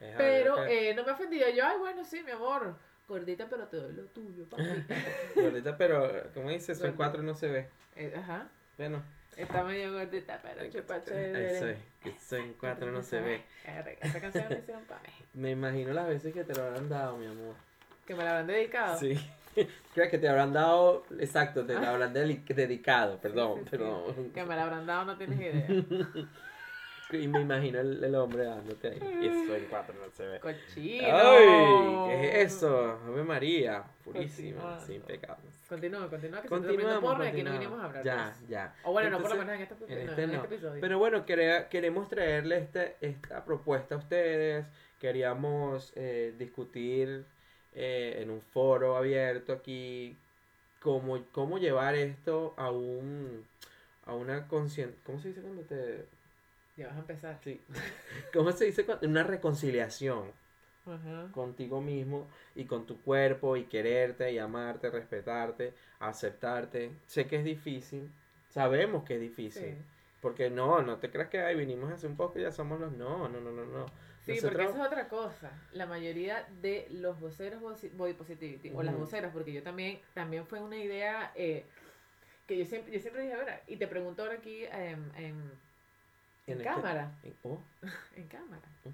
Es 0.00 0.08
algo 0.08 0.18
Pero 0.18 0.54
que- 0.66 0.90
eh, 0.90 0.94
no 0.94 1.04
me 1.04 1.10
ha 1.12 1.14
ofendido. 1.14 1.48
Yo, 1.48 1.64
ay, 1.64 1.78
bueno, 1.78 2.04
sí, 2.04 2.22
mi 2.22 2.32
amor, 2.32 2.76
gordita, 3.08 3.46
pero 3.48 3.66
te 3.68 3.78
doy 3.78 3.92
lo 3.94 4.02
tuyo, 4.08 4.44
papi. 4.50 4.62
Gordita, 5.36 5.78
pero 5.78 6.30
como 6.34 6.50
dice, 6.50 6.74
son 6.74 6.92
cuatro 6.92 7.22
no 7.22 7.34
se 7.34 7.48
ve. 7.48 7.68
Eh, 7.96 8.12
Ajá, 8.14 8.48
Bueno, 8.76 9.02
está 9.36 9.62
medio 9.64 9.92
gordita, 9.92 10.40
pero 10.42 10.70
chupa 10.70 10.94
ahí 10.94 11.00
chévere. 11.04 11.58
soy, 11.58 11.74
que 12.02 12.18
son 12.18 12.40
en 12.40 12.52
cuatro 12.54 12.90
no 12.92 13.02
se 13.02 13.20
ve. 13.20 13.42
Esa 14.00 14.20
canción 14.20 14.46
me 14.48 14.58
hicieron 14.58 14.84
pa' 14.84 15.00
mí. 15.02 15.08
Me 15.34 15.50
imagino 15.52 15.92
las 15.92 16.08
veces 16.08 16.32
que 16.34 16.44
te 16.44 16.54
lo 16.54 16.64
habrán 16.64 16.88
dado, 16.88 17.16
mi 17.16 17.26
amor. 17.26 17.54
Que 18.06 18.14
me 18.14 18.24
la 18.24 18.30
habrán 18.30 18.46
dedicado. 18.48 18.98
Sí. 18.98 19.18
Creo 19.94 20.10
que 20.10 20.18
te 20.18 20.28
habrán 20.28 20.52
dado, 20.52 21.04
exacto, 21.20 21.64
te 21.64 21.74
lo 21.74 21.86
habrán 21.86 22.12
deli- 22.12 22.42
dedicado, 22.44 23.18
perdón, 23.20 23.58
sí, 23.58 23.64
sí. 23.64 23.70
perdón. 23.70 24.30
Que 24.34 24.44
me 24.44 24.56
la 24.56 24.64
habrán 24.64 24.84
dado, 24.86 25.04
no 25.04 25.16
tienes 25.16 25.38
idea. 25.40 25.66
Y 27.20 27.28
me 27.28 27.40
imagino 27.40 27.80
el, 27.80 28.02
el 28.02 28.14
hombre 28.14 28.44
dándote 28.44 28.88
ahí. 28.88 29.26
Eso 29.26 29.54
en 29.54 29.64
cuatro 29.70 29.94
no 30.04 30.10
se 30.10 30.26
ve. 30.26 30.40
Cochino. 30.40 31.06
¡Ay! 31.10 32.08
¿Qué 32.08 32.42
es 32.42 32.54
eso? 32.54 32.98
Ave 33.06 33.22
María. 33.22 33.84
Purísima. 34.04 34.78
Sí, 34.80 34.94
impecable. 34.94 35.44
Continúa, 35.68 36.08
continúa, 36.10 36.42
que 36.42 36.48
Continuamos, 36.48 37.00
porno 37.00 37.24
y 37.24 37.28
aquí 37.28 37.42
no 37.42 37.52
vinimos 37.52 37.80
a 37.80 37.84
hablar. 37.84 38.04
Ya, 38.04 38.36
ya. 38.48 38.74
O 38.84 38.92
bueno, 38.92 39.10
no 39.10 39.20
por 39.20 39.30
lo 39.30 39.36
menos 39.44 39.54
en 39.54 39.62
este, 39.62 39.74
en 39.74 40.04
no, 40.06 40.10
este 40.10 40.22
en 40.24 40.30
no. 40.32 40.42
este 40.42 40.54
episodio. 40.54 40.80
Pero 40.80 40.98
bueno, 40.98 41.24
quería- 41.24 41.68
queremos 41.68 42.08
traerle 42.08 42.58
este, 42.58 42.96
esta 43.00 43.44
propuesta 43.44 43.94
a 43.94 43.98
ustedes. 43.98 44.66
Queríamos 45.00 45.92
eh, 45.96 46.34
discutir 46.38 47.24
eh, 47.74 48.18
en 48.22 48.30
un 48.30 48.40
foro 48.40 48.96
abierto 48.96 49.52
aquí 49.52 50.16
cómo, 50.80 51.18
cómo 51.32 51.58
llevar 51.58 51.94
esto 51.94 52.54
a 52.56 52.70
un 52.70 53.46
a 54.06 54.12
una 54.14 54.46
consciencia. 54.48 54.98
¿Cómo 55.06 55.18
se 55.18 55.28
dice 55.28 55.40
cuando 55.40 55.62
te.? 55.62 56.04
Ya 56.76 56.88
vas 56.88 56.96
a 56.96 57.00
empezar. 57.00 57.38
Sí. 57.42 57.60
¿Cómo 58.32 58.52
se 58.52 58.66
dice? 58.66 58.84
Una 59.02 59.22
reconciliación 59.22 60.32
Ajá. 60.86 61.30
contigo 61.32 61.80
mismo 61.80 62.28
y 62.54 62.64
con 62.64 62.86
tu 62.86 63.00
cuerpo 63.00 63.56
y 63.56 63.64
quererte 63.64 64.32
y 64.32 64.38
amarte, 64.38 64.90
respetarte, 64.90 65.72
aceptarte. 66.00 66.90
Sé 67.06 67.26
que 67.26 67.36
es 67.36 67.44
difícil. 67.44 68.10
Sabemos 68.50 69.04
que 69.04 69.14
es 69.14 69.20
difícil. 69.20 69.74
Sí. 69.74 69.82
Porque 70.20 70.48
no, 70.50 70.80
no 70.82 70.96
te 70.98 71.10
creas 71.10 71.28
que 71.28 71.40
ay, 71.40 71.54
vinimos 71.54 71.92
hace 71.92 72.06
un 72.06 72.16
poco 72.16 72.38
y 72.38 72.42
ya 72.42 72.52
somos 72.52 72.80
los. 72.80 72.92
No, 72.92 73.28
no, 73.28 73.40
no, 73.40 73.50
no, 73.50 73.64
no. 73.66 73.86
Sí, 74.24 74.32
Nosotros- 74.36 74.52
porque 74.52 74.64
eso 74.64 74.80
es 74.80 74.86
otra 74.86 75.08
cosa. 75.08 75.52
La 75.72 75.84
mayoría 75.84 76.48
de 76.62 76.88
los 76.90 77.20
voceros 77.20 77.60
body 77.60 78.14
positivity, 78.14 78.72
o 78.74 78.82
las 78.82 78.96
voceras, 78.96 79.32
porque 79.34 79.52
yo 79.52 79.62
también, 79.62 80.00
también 80.14 80.46
fue 80.46 80.60
una 80.62 80.78
idea 80.78 81.30
eh, 81.34 81.66
que 82.46 82.56
yo 82.56 82.64
siempre, 82.64 82.90
yo 82.94 83.00
siempre 83.00 83.22
dije, 83.22 83.34
a 83.34 83.44
ver, 83.44 83.62
y 83.66 83.76
te 83.76 83.86
pregunto 83.86 84.22
ahora 84.22 84.36
aquí 84.36 84.64
em, 84.64 85.10
en, 85.16 85.52
en, 86.46 86.54
En 86.54 86.60
este- 86.60 86.64
cámara, 86.74 87.10
en- 87.22 87.36
oh, 87.44 87.58
en 88.16 88.28
cámara. 88.28 88.62
Mm. 88.84 88.88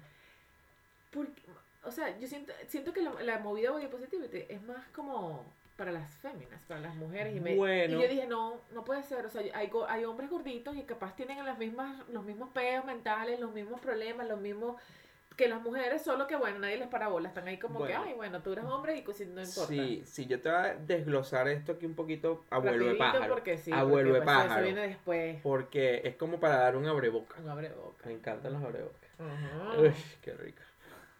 Porque, 1.13 1.41
o 1.83 1.91
sea, 1.91 2.17
yo 2.19 2.27
siento, 2.27 2.53
siento 2.67 2.93
que 2.93 3.01
la, 3.01 3.11
la 3.23 3.39
movida 3.39 3.71
body 3.71 3.87
positivity 3.87 4.45
es 4.47 4.61
más 4.63 4.87
como 4.89 5.43
para 5.75 5.91
las 5.91 6.13
féminas, 6.19 6.61
para 6.67 6.79
las 6.79 6.95
mujeres. 6.95 7.35
Y, 7.35 7.39
me, 7.39 7.55
Bueno. 7.55 7.97
y 7.97 8.01
yo 8.03 8.07
dije, 8.07 8.27
no, 8.27 8.61
no 8.71 8.83
puede 8.85 9.01
ser. 9.03 9.25
O 9.25 9.29
sea, 9.29 9.41
hay, 9.55 9.71
hay 9.89 10.05
hombres 10.05 10.29
gorditos 10.29 10.75
y 10.77 10.83
capaz 10.83 11.15
tienen 11.15 11.43
las 11.43 11.57
mismas, 11.57 12.07
los 12.09 12.23
mismos 12.23 12.49
peos 12.49 12.85
mentales, 12.85 13.39
los 13.39 13.51
mismos 13.51 13.81
problemas, 13.81 14.27
los 14.27 14.39
mismos 14.39 14.79
que 15.35 15.47
las 15.47 15.61
mujeres, 15.61 16.01
solo 16.03 16.27
que 16.27 16.35
bueno, 16.35 16.59
nadie 16.59 16.77
les 16.77 16.87
para 16.87 17.07
bola. 17.07 17.29
Están 17.29 17.47
ahí 17.47 17.57
como 17.57 17.79
que, 17.79 17.93
Bueno. 17.93 18.03
ay, 18.05 18.13
bueno, 18.13 18.41
tú 18.41 18.51
eres 18.53 18.65
hombre 18.65 18.97
y 18.97 19.01
pues, 19.01 19.19
no 19.27 19.41
importa. 19.41 19.67
Sí, 19.67 20.03
sí, 20.05 20.25
yo 20.27 20.39
te 20.39 20.49
voy 20.49 20.57
a 20.59 20.75
desglosar 20.75 21.47
esto 21.47 21.71
aquí 21.73 21.85
un 21.85 21.95
poquito 21.95 22.45
a 22.49 22.59
vuelo 22.59 22.85
de 22.85 22.95
pájaro. 22.95 23.33
porque 23.33 23.57
sí, 23.57 23.71
a 23.71 23.77
porque, 23.79 23.91
vuelo 23.91 24.13
de 24.13 24.21
pues, 24.21 24.25
pájaro. 24.25 24.53
Eso 24.53 24.63
viene 24.63 24.87
después. 24.87 25.39
Porque 25.41 26.01
es 26.03 26.15
como 26.15 26.39
para 26.39 26.57
dar 26.57 26.75
un 26.75 26.85
abreboca. 26.87 27.35
Un 27.41 27.49
abre 27.49 27.69
boca. 27.69 28.05
Me 28.05 28.13
encantan 28.13 28.53
los 28.53 28.63
abrebocas. 28.63 29.09
Ajá. 29.19 29.79
Uy, 29.81 29.93
qué 30.21 30.33
rico. 30.33 30.61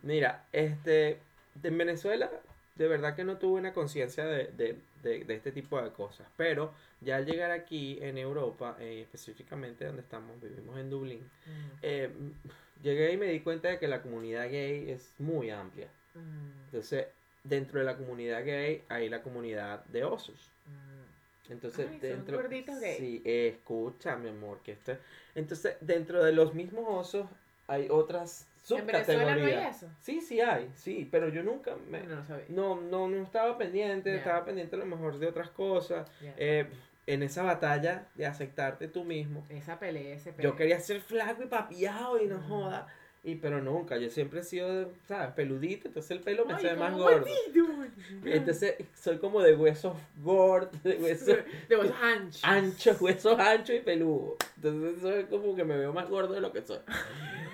Mira, 0.04 0.46
este, 0.52 1.20
en 1.64 1.78
Venezuela, 1.78 2.30
de 2.76 2.88
verdad 2.88 3.16
que 3.16 3.24
no 3.24 3.38
tuve 3.38 3.60
una 3.60 3.74
conciencia 3.74 4.26
de, 4.26 4.48
de, 4.48 4.78
de, 5.04 5.24
de 5.24 5.34
este 5.36 5.52
tipo 5.52 5.82
de 5.82 5.92
cosas. 5.92 6.28
Pero 6.38 6.74
ya 7.00 7.18
al 7.18 7.26
llegar 7.26 7.52
aquí 7.52 7.98
en 8.02 8.18
Europa, 8.18 8.76
eh, 8.80 9.02
específicamente 9.02 9.86
donde 9.86 10.02
estamos, 10.02 10.40
vivimos 10.42 10.78
en 10.78 10.90
Dublín, 10.90 11.30
eh, 11.82 12.10
llegué 12.82 13.14
y 13.14 13.18
me 13.18 13.28
di 13.28 13.40
cuenta 13.42 13.70
de 13.70 13.80
que 13.80 13.88
la 13.88 14.02
comunidad 14.02 14.50
gay 14.50 14.90
es 14.92 15.14
muy 15.20 15.50
amplia. 15.50 15.88
mm, 16.16 16.66
Entonces, 16.66 17.08
dentro 17.44 17.80
de 17.80 17.86
la 17.86 17.98
comunidad 17.98 18.44
gay 18.46 18.84
hay 18.90 19.10
la 19.10 19.22
comunidad 19.22 19.84
de 19.86 20.04
osos. 20.04 20.52
mm. 20.68 21.52
Entonces, 21.52 21.88
Ay, 21.88 22.00
son 22.00 22.02
dentro. 22.02 22.38
gorditos 22.38 22.80
gay. 22.80 22.98
Sí, 22.98 23.22
eh, 23.26 23.48
escucha, 23.58 24.16
mi 24.16 24.30
amor, 24.30 24.60
que 24.64 24.72
esto. 24.74 24.96
Entonces, 25.36 25.76
dentro 25.82 26.24
de 26.24 26.32
los 26.32 26.54
mismos 26.54 26.86
osos 26.88 27.28
hay 27.68 27.88
otras 27.90 28.48
¿En 28.70 28.86
Venezuela 28.86 29.24
no 29.24 29.28
hay 29.30 29.36
subcategorías. 29.40 29.84
eso? 29.84 29.92
Sí, 30.02 30.22
sí 30.22 30.40
hay, 30.40 30.72
sí, 30.76 31.08
pero 31.12 31.30
yo 31.30 31.42
nunca 31.44 31.76
me. 31.90 32.02
No, 32.04 32.16
no 32.18 32.26
sabía. 32.26 32.46
No, 32.50 32.80
no, 32.80 33.08
no 33.10 33.24
estaba 33.24 33.58
pendiente, 33.58 34.16
estaba 34.16 34.46
pendiente 34.46 34.76
a 34.76 34.80
lo 34.80 34.86
mejor 34.86 35.18
de 35.18 35.28
otras 35.28 35.50
cosas. 35.50 36.08
Eh, 36.38 36.68
en 37.08 37.24
esa 37.24 37.44
batalla 37.44 38.08
de 38.16 38.26
aceptarte 38.26 38.88
tú 38.88 39.04
mismo. 39.04 39.46
Esa 39.50 39.80
pelea, 39.80 40.16
ese 40.16 40.32
pelea. 40.34 40.52
Yo 40.52 40.56
quería 40.56 40.80
ser 40.80 41.02
flaco 41.02 41.44
y 41.44 41.48
papiado 41.48 42.22
y 42.22 42.28
no 42.28 42.38
Mm. 42.38 42.48
joda. 42.50 42.88
Y 43.24 43.36
pero 43.36 43.62
nunca, 43.62 43.98
yo 43.98 44.10
siempre 44.10 44.40
he 44.40 44.44
sido, 44.44 44.90
¿sabes? 45.08 45.34
Peludito, 45.36 45.88
entonces 45.88 46.10
el 46.10 46.22
pelo 46.22 46.44
me 46.44 46.56
Ay, 46.56 46.62
se 46.62 46.68
ve 46.70 46.76
más 46.76 46.94
gordo. 46.94 47.24
Entonces 48.26 48.76
soy 49.00 49.20
como 49.20 49.42
de 49.42 49.56
huesos 49.56 49.94
gordos, 50.24 50.82
de 50.82 50.96
huesos 51.02 51.38
De 51.70 51.78
huesos 51.78 51.96
anchos. 52.02 52.42
anchos, 52.44 53.00
huesos 53.02 53.40
anchos 53.40 53.76
y 53.76 53.80
peludos. 53.80 54.38
Entonces 54.56 55.02
soy 55.02 55.24
como 55.26 55.56
que 55.56 55.64
me 55.64 55.78
veo 55.78 55.94
más 55.94 56.10
gordo 56.10 56.34
de 56.34 56.42
lo 56.42 56.52
que 56.52 56.64
soy. 56.64 56.80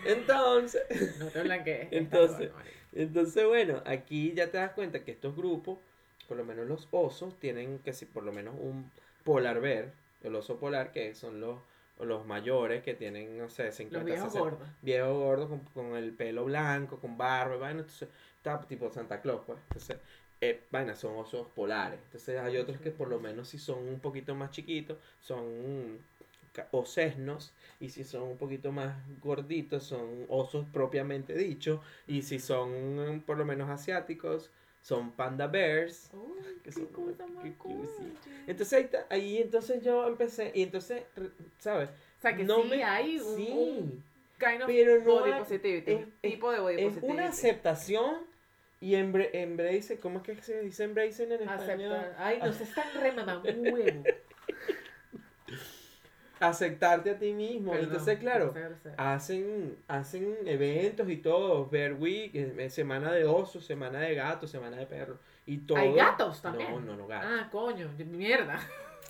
Entonces, 0.06 0.82
No 1.20 1.28
te 1.28 1.42
blanquees. 1.44 1.88
Entonces- 1.92 2.52
entonces 2.94 3.46
bueno, 3.46 3.82
aquí 3.86 4.34
ya 4.34 4.48
te 4.50 4.58
das 4.58 4.72
cuenta 4.72 5.04
que 5.04 5.12
estos 5.12 5.36
grupos, 5.36 5.80
por 6.28 6.38
lo 6.38 6.46
menos 6.46 6.66
los 6.68 6.88
osos, 6.92 7.38
tienen 7.40 7.80
que 7.80 7.94
si 7.94 8.06
por 8.06 8.24
lo 8.24 8.32
menos 8.32 8.56
un 8.58 8.90
polar 9.28 9.60
bear, 9.60 9.92
el 10.24 10.36
oso 10.36 10.58
polar, 10.58 10.92
que 10.92 11.14
son 11.14 11.40
los, 11.42 11.60
los 12.00 12.26
mayores 12.26 12.82
que 12.84 12.94
tienen, 12.96 13.38
no 13.38 13.50
sé, 13.50 13.72
50, 13.72 13.98
Los 13.98 14.06
viejos 14.06 14.32
60, 14.32 14.40
gordos. 14.40 14.70
viejos 14.82 15.14
gordos 15.18 15.50
con, 15.50 15.60
con 15.76 15.96
el 15.98 16.14
pelo 16.14 16.46
blanco, 16.46 17.00
con 17.00 17.18
barba, 17.18 17.56
y 17.56 17.60
vaina, 17.60 17.80
entonces 17.82 18.10
está 18.38 18.62
tipo 18.62 18.90
Santa 18.92 19.22
Claus, 19.22 19.42
pues. 19.46 19.60
Entonces, 19.68 19.98
eh, 20.40 20.62
vaina, 20.72 20.96
son 20.96 21.16
osos 21.18 21.48
polares. 21.50 22.00
Entonces 22.06 22.40
hay 22.40 22.58
otros 22.58 22.80
que 22.80 22.92
por 22.92 23.10
lo 23.10 23.20
menos 23.20 23.50
si 23.50 23.58
son 23.58 23.80
un 23.88 24.00
poquito 24.00 24.34
más 24.36 24.52
chiquitos, 24.52 24.98
son 25.20 26.00
osesnos, 26.72 27.54
y 27.80 27.90
si 27.90 28.04
son 28.04 28.24
un 28.24 28.38
poquito 28.38 28.72
más 28.72 28.96
gorditos, 29.22 29.84
son 29.84 30.26
osos 30.30 30.66
propiamente 30.74 31.36
dicho, 31.36 31.82
y 32.08 32.24
si 32.24 32.40
son 32.40 33.24
por 33.26 33.38
lo 33.38 33.46
menos 33.46 33.70
asiáticos, 33.70 34.50
son 34.88 35.12
panda 35.12 35.48
bears. 35.48 36.10
Uy, 36.14 36.56
Que 36.64 36.64
qué 36.64 36.72
son 36.72 36.86
cosa 36.88 37.28
más. 37.28 37.46
Entonces 38.48 38.74
ahí, 38.74 38.90
ahí 39.10 39.38
entonces 39.42 39.84
yo 39.84 40.08
empecé, 40.08 40.52
y 40.56 40.64
entonces, 40.64 41.04
¿sabes? 41.60 41.90
O 41.90 42.22
sea 42.22 42.36
que 42.38 42.46
no 42.46 42.62
sí 42.64 42.70
me- 42.70 42.84
hay 42.86 43.20
un, 43.20 43.36
sí. 43.36 43.50
un 43.52 44.04
kind 44.40 44.62
of 44.62 44.68
Pero 44.68 44.98
no 45.00 45.04
body 45.04 45.32
positivity. 45.40 45.92
es- 45.92 46.06
un 46.06 46.12
tipo 46.22 46.52
de 46.52 46.60
body 46.62 46.76
Es 46.76 46.84
positivity. 46.86 47.12
una 47.14 47.28
aceptación 47.28 48.16
y 48.80 48.96
embra- 48.96 49.30
embrace, 49.34 50.00
¿cómo 50.00 50.20
es 50.20 50.24
que 50.24 50.36
se 50.42 50.62
dice 50.62 50.86
embrace 50.86 51.24
en 51.24 51.34
español? 51.34 51.92
Aceptar. 51.94 52.16
Ay, 52.18 52.40
no 52.42 52.54
se 52.54 52.64
están 52.64 52.88
re 53.02 53.12
mamá 53.12 53.44
huevo. 53.44 54.04
Aceptarte 56.40 57.12
a 57.12 57.18
ti 57.18 57.34
mismo. 57.34 57.72
Perdón, 57.72 57.88
Entonces, 57.90 58.20
claro, 58.20 58.54
hacen, 58.98 59.78
hacen 59.88 60.38
eventos 60.46 61.10
y 61.10 61.18
todo, 61.18 61.68
Bear 61.70 61.94
Week, 61.94 62.36
eh, 62.36 62.54
eh, 62.58 62.70
semana 62.70 63.12
de 63.12 63.26
osos, 63.26 63.66
semana 63.66 64.00
de 64.00 64.16
gatos, 64.16 64.52
semana 64.52 64.78
de 64.78 64.86
perros, 64.86 65.20
y 65.46 65.60
todo. 65.60 65.78
Hay 65.78 65.94
gatos 65.94 66.42
también. 66.42 66.72
No, 66.72 66.80
no, 66.80 66.96
no, 66.96 67.08
gatos. 67.08 67.30
Ah, 67.32 67.50
coño, 67.52 67.90
mierda. 67.98 68.60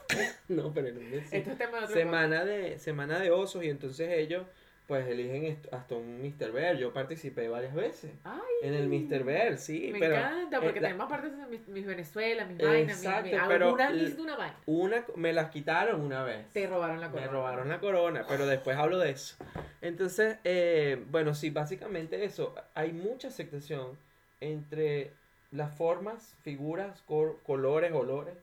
No, 0.48 0.74
pero 0.74 0.94
no 0.94 1.02
me 1.02 1.18
Esto 1.18 1.52
es 1.52 1.58
tema 1.58 1.82
de 1.82 1.88
semana 1.88 2.46
de 2.46 2.80
semana 2.80 3.20
de 3.20 3.30
osos 3.30 3.62
y 3.66 3.70
entonces 3.70 4.10
ellos 4.10 4.46
pues 4.88 5.06
eligen 5.08 5.60
hasta 5.72 5.96
un 5.96 6.22
Mr. 6.22 6.52
Bear. 6.54 6.78
Yo 6.78 6.94
participé 6.94 7.50
varias 7.50 7.76
veces 7.76 8.12
Ay, 8.24 8.40
en 8.64 8.74
el 8.74 8.88
Mr. 8.88 9.24
Bear, 9.26 9.58
sí. 9.58 9.90
me 9.92 10.00
pero 10.00 10.16
encanta, 10.16 10.62
porque 10.62 10.80
eh, 10.80 10.82
la- 10.82 10.88
tenemos 10.88 11.10
partes 11.10 11.38
de 11.38 11.46
mis, 11.48 11.68
mis 11.68 11.86
Venezuela, 11.86 12.46
mis 12.46 12.58
vainas, 12.58 12.98
mis, 13.02 13.24
mis, 13.34 13.42
pero 13.48 13.76
de 13.76 14.16
una 14.22 14.38
vaina. 14.38 14.56
una 14.66 15.04
me 15.16 15.34
las 15.34 15.50
quitaron 15.52 16.00
una 16.02 16.24
vez. 16.24 16.48
Te 16.54 16.68
robaron 16.68 17.02
la 17.02 17.10
corona. 17.10 17.28
Me 17.28 17.32
robaron 17.34 17.70
la 17.70 17.80
corona, 17.80 18.26
pero 18.30 18.48
después 18.48 18.78
hablo 18.78 18.98
de 18.98 19.10
eso. 19.12 19.36
Entonces, 19.82 20.38
eh, 20.46 21.04
bueno, 21.12 21.36
sí, 21.36 21.50
básicamente 21.50 22.24
eso. 22.24 22.56
Hay 22.74 22.94
mucha 22.94 23.28
aceptación 23.28 23.98
entre 24.40 25.12
las 25.52 25.76
formas, 25.76 26.34
figuras, 26.44 27.02
cor- 27.02 27.40
colores, 27.46 27.92
olores. 27.92 28.36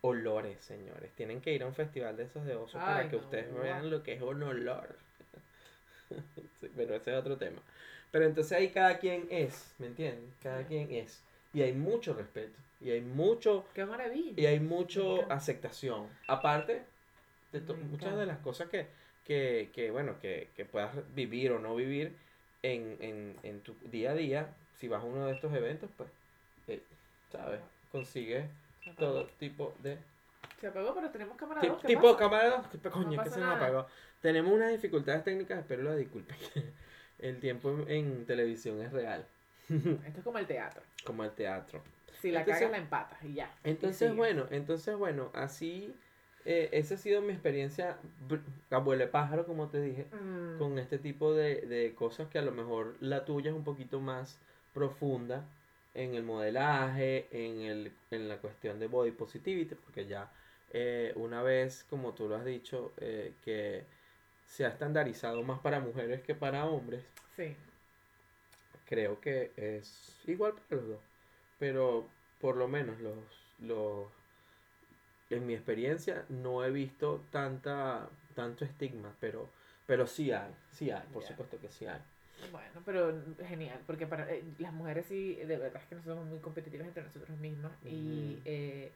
Olores, 0.00 0.60
señores. 0.60 1.10
Tienen 1.16 1.40
que 1.40 1.52
ir 1.52 1.62
a 1.62 1.66
un 1.66 1.74
festival 1.74 2.16
de 2.16 2.24
esos 2.24 2.44
de 2.44 2.54
oso 2.54 2.78
para 2.78 3.08
que 3.08 3.16
no, 3.16 3.22
ustedes 3.22 3.52
vean 3.54 3.90
lo 3.90 4.02
que 4.04 4.12
es 4.12 4.22
un 4.22 4.42
olor. 4.44 4.96
Sí, 6.60 6.68
pero 6.76 6.94
ese 6.94 7.12
es 7.12 7.16
otro 7.16 7.36
tema. 7.36 7.60
Pero 8.10 8.24
entonces 8.24 8.52
ahí 8.52 8.70
cada 8.70 8.98
quien 8.98 9.26
es, 9.30 9.74
¿me 9.78 9.86
entienden? 9.86 10.32
Cada 10.42 10.64
quien 10.64 10.90
es. 10.92 11.22
Y 11.52 11.62
hay 11.62 11.72
mucho 11.72 12.14
respeto. 12.14 12.58
Y 12.80 12.90
hay 12.90 13.00
mucho 13.00 13.64
Qué 13.74 13.84
maravilla. 13.84 14.40
y 14.40 14.46
hay 14.46 14.60
mucho 14.60 15.30
aceptación. 15.30 16.08
Aparte 16.26 16.82
de 17.52 17.60
muchas 17.60 18.16
de 18.16 18.26
las 18.26 18.38
cosas 18.38 18.68
que, 18.68 18.86
que, 19.24 19.70
que 19.74 19.90
bueno, 19.90 20.18
que, 20.20 20.48
que 20.56 20.64
puedas 20.64 20.90
vivir 21.14 21.52
o 21.52 21.58
no 21.58 21.74
vivir 21.74 22.12
en, 22.62 22.96
en, 23.00 23.36
en 23.42 23.60
tu 23.60 23.74
día 23.90 24.10
a 24.12 24.14
día, 24.14 24.48
si 24.78 24.88
vas 24.88 25.02
a 25.02 25.06
uno 25.06 25.26
de 25.26 25.32
estos 25.34 25.52
eventos, 25.54 25.90
pues, 25.96 26.08
eh, 26.68 26.82
¿sabes? 27.32 27.60
Consigues 27.90 28.44
todo 28.98 29.26
tipo 29.38 29.74
de... 29.82 29.98
Se 30.60 30.66
apagó, 30.66 30.94
pero 30.94 31.10
tenemos 31.10 31.36
cámara 31.36 31.60
Ti- 31.60 31.68
dos, 31.68 31.80
¿qué 31.80 31.86
tipo 31.88 32.02
pasa? 32.02 32.18
cámara 32.18 32.50
dos, 32.50 32.70
tipo, 32.70 32.90
coño, 32.90 33.16
No 33.16 33.22
que 33.24 33.30
se 33.30 33.40
nada. 33.40 33.56
apagó. 33.56 33.86
Tenemos 34.20 34.52
unas 34.52 34.70
dificultades 34.72 35.22
técnicas, 35.24 35.58
espero 35.60 35.82
la 35.84 35.94
disculpen. 35.94 36.36
El 37.18 37.40
tiempo 37.40 37.70
en, 37.70 37.90
en 37.90 38.26
televisión 38.26 38.80
es 38.80 38.92
real, 38.92 39.24
Esto 39.68 40.18
es 40.18 40.24
como 40.24 40.38
el 40.38 40.46
teatro. 40.46 40.82
como 41.04 41.24
el 41.24 41.32
teatro. 41.32 41.82
Si 42.20 42.30
la 42.30 42.40
Entonces- 42.40 42.60
cagas, 42.62 42.72
la 42.78 42.84
empatas 42.84 43.24
y 43.24 43.34
ya. 43.34 43.52
Entonces, 43.64 44.14
bueno, 44.14 44.46
entonces, 44.50 44.96
bueno, 44.96 45.30
así, 45.34 45.92
eh, 46.44 46.68
esa 46.72 46.94
ha 46.94 46.98
sido 46.98 47.20
mi 47.22 47.32
experiencia, 47.32 47.98
abuelo 48.70 49.04
de 49.04 49.10
pájaro, 49.10 49.46
como 49.46 49.68
te 49.68 49.80
dije, 49.80 50.06
Mm, 50.12 50.58
con 50.58 50.78
este 50.78 50.98
tipo 50.98 51.34
de, 51.34 51.60
de 51.62 51.94
cosas 51.94 52.28
que 52.28 52.38
a 52.38 52.42
lo 52.42 52.52
mejor 52.52 52.96
la 53.00 53.24
tuya 53.24 53.50
es 53.50 53.56
un 53.56 53.64
poquito 53.64 54.00
más 54.00 54.40
profunda 54.72 55.44
en 55.94 56.14
el 56.14 56.22
modelaje, 56.22 57.26
en, 57.32 57.60
el, 57.62 57.92
en 58.12 58.28
la 58.28 58.36
cuestión 58.38 58.78
de 58.78 58.86
body 58.86 59.10
positivity, 59.12 59.74
porque 59.74 60.06
ya 60.06 60.30
eh, 60.72 61.12
una 61.16 61.42
vez, 61.42 61.84
como 61.84 62.14
tú 62.14 62.28
lo 62.28 62.36
has 62.36 62.44
dicho, 62.44 62.92
eh, 62.98 63.34
que 63.42 63.84
se 64.46 64.64
ha 64.64 64.68
estandarizado 64.68 65.42
más 65.42 65.60
para 65.60 65.80
mujeres 65.80 66.22
que 66.22 66.34
para 66.34 66.66
hombres, 66.66 67.04
Sí. 67.36 67.54
creo 68.86 69.20
que 69.20 69.52
es 69.56 70.22
igual 70.26 70.54
para 70.54 70.80
los 70.80 70.88
dos. 70.90 71.00
Pero 71.58 72.06
por 72.40 72.56
lo 72.56 72.68
menos 72.68 73.00
los, 73.00 73.16
los 73.60 74.06
en 75.30 75.46
mi 75.46 75.54
experiencia 75.54 76.24
no 76.28 76.64
he 76.64 76.70
visto 76.70 77.20
tanta 77.30 78.08
tanto 78.34 78.64
estigma, 78.64 79.12
pero 79.20 79.48
pero 79.86 80.06
sí 80.06 80.30
hay, 80.32 80.54
sí 80.70 80.90
hay, 80.90 81.02
por 81.12 81.22
supuesto 81.22 81.58
que 81.60 81.68
sí 81.68 81.86
hay. 81.86 82.00
Bueno, 82.52 82.82
pero 82.84 83.12
genial, 83.48 83.80
porque 83.86 84.06
para 84.06 84.32
eh, 84.32 84.42
las 84.58 84.72
mujeres 84.72 85.06
sí, 85.06 85.34
de 85.34 85.56
verdad 85.56 85.82
es 85.82 85.88
que 85.88 85.94
nosotros 85.96 86.18
somos 86.18 86.30
muy 86.30 86.38
competitivas 86.40 86.86
entre 86.86 87.02
nosotros 87.02 87.36
mismas 87.38 87.72
y 87.84 88.38
eh, 88.44 88.92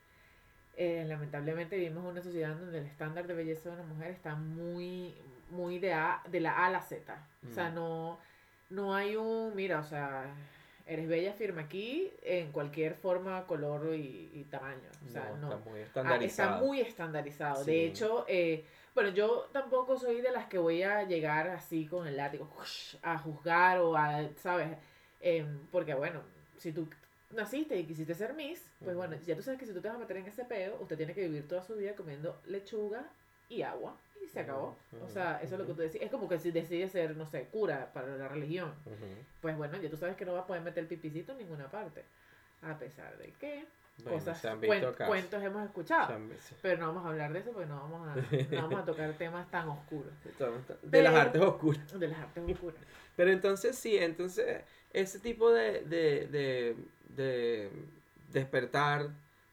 eh, 0.75 1.03
lamentablemente 1.07 1.75
vivimos 1.77 2.03
en 2.03 2.09
una 2.11 2.21
sociedad 2.21 2.55
donde 2.55 2.79
el 2.79 2.85
estándar 2.85 3.27
de 3.27 3.33
belleza 3.33 3.69
de 3.69 3.75
una 3.75 3.83
mujer 3.85 4.11
está 4.11 4.35
muy, 4.35 5.15
muy 5.49 5.79
de, 5.79 5.93
A, 5.93 6.21
de 6.29 6.39
la 6.39 6.51
A 6.53 6.65
a 6.67 6.71
la 6.71 6.81
Z. 6.81 7.13
O 7.49 7.53
sea, 7.53 7.69
Mm. 7.69 7.75
no, 7.75 8.19
no 8.69 8.95
hay 8.95 9.15
un, 9.15 9.55
mira, 9.55 9.79
o 9.79 9.83
sea, 9.83 10.25
eres 10.85 11.07
bella, 11.07 11.33
firma 11.33 11.61
aquí 11.61 12.11
en 12.23 12.51
cualquier 12.51 12.95
forma, 12.95 13.45
color 13.45 13.93
y, 13.95 14.31
y 14.33 14.43
tamaño. 14.49 14.89
O 15.05 15.09
sea, 15.09 15.29
no, 15.39 15.49
no. 15.49 15.53
está 15.53 15.69
muy 15.69 15.79
Ah, 15.79 15.83
estandarizado. 15.83 16.51
está 16.55 16.65
muy 16.65 16.81
estandarizado. 16.81 17.63
Sí. 17.63 17.71
De 17.71 17.85
hecho, 17.85 18.25
eh, 18.27 18.65
bueno, 18.95 19.09
yo 19.11 19.49
tampoco 19.51 19.97
soy 19.97 20.21
de 20.21 20.31
las 20.31 20.45
que 20.47 20.57
voy 20.57 20.83
a 20.83 21.03
llegar 21.03 21.47
así 21.49 21.85
con 21.87 22.07
el 22.07 22.17
látigo 22.17 22.49
a 23.01 23.17
juzgar 23.17 23.79
o 23.79 23.95
a, 23.95 24.27
¿sabes? 24.37 24.69
Em, 25.19 25.65
porque 25.71 25.93
bueno, 25.93 26.21
si 26.57 26.71
tú 26.73 26.87
naciste 27.33 27.77
y 27.77 27.85
quisiste 27.85 28.13
ser 28.13 28.33
Miss, 28.33 28.61
pues 28.83 28.95
bueno, 28.95 29.15
ya 29.25 29.35
tú 29.35 29.41
sabes 29.41 29.59
que 29.59 29.65
si 29.65 29.73
tú 29.73 29.81
te 29.81 29.87
vas 29.87 29.97
a 29.97 29.99
meter 29.99 30.17
en 30.17 30.27
ese 30.27 30.45
peo, 30.45 30.77
usted 30.79 30.97
tiene 30.97 31.13
que 31.13 31.21
vivir 31.21 31.47
toda 31.47 31.61
su 31.63 31.75
vida 31.75 31.95
comiendo 31.95 32.41
lechuga 32.45 33.09
y 33.49 33.61
agua 33.61 33.97
y 34.23 34.27
se 34.27 34.39
acabó. 34.39 34.77
O 35.03 35.09
sea, 35.09 35.39
eso 35.41 35.55
es 35.55 35.59
lo 35.59 35.67
que 35.67 35.73
tú 35.73 35.81
decís. 35.81 36.01
Es 36.01 36.09
como 36.09 36.27
que 36.29 36.39
si 36.39 36.51
decides 36.51 36.91
ser, 36.91 37.15
no 37.15 37.25
sé, 37.25 37.47
cura 37.51 37.91
para 37.93 38.15
la 38.15 38.27
religión, 38.27 38.73
pues 39.41 39.57
bueno, 39.57 39.77
ya 39.81 39.89
tú 39.89 39.97
sabes 39.97 40.15
que 40.15 40.25
no 40.25 40.33
vas 40.33 40.43
a 40.43 40.47
poder 40.47 40.61
meter 40.61 40.83
el 40.83 40.87
pipicito 40.87 41.33
en 41.33 41.39
ninguna 41.39 41.69
parte. 41.69 42.03
A 42.61 42.77
pesar 42.77 43.17
de 43.17 43.31
que 43.33 43.65
Bueno, 44.03 44.17
cosas, 44.19 44.41
se 44.41 44.47
han 44.49 44.59
visto 44.59 44.75
cuen- 44.75 44.91
casos. 44.95 45.07
cuentos 45.07 45.43
hemos 45.43 45.65
escuchado. 45.65 46.07
Se 46.07 46.13
han 46.13 46.29
visto- 46.29 46.55
Pero 46.61 46.79
no 46.79 46.87
vamos 46.87 47.05
a 47.05 47.09
hablar 47.09 47.31
de 47.33 47.39
eso 47.39 47.51
porque 47.51 47.67
no 47.67 47.75
vamos 47.81 48.07
a, 48.09 48.15
no 48.55 48.61
vamos 48.63 48.79
a 48.81 48.85
tocar 48.85 49.13
temas 49.13 49.49
tan 49.51 49.69
oscuros. 49.69 50.11
de 50.81 51.01
las 51.03 51.13
artes 51.13 51.41
oscuras. 51.41 51.99
De 51.99 52.07
las 52.07 52.19
artes 52.19 52.43
oscuras. 52.51 52.79
Pero 53.15 53.31
entonces 53.31 53.77
sí, 53.77 53.97
entonces 53.97 54.63
ese 54.91 55.19
tipo 55.19 55.51
de, 55.51 55.81
de, 55.83 56.27
de, 56.27 56.75
de 57.09 57.69
despertar, 58.31 59.09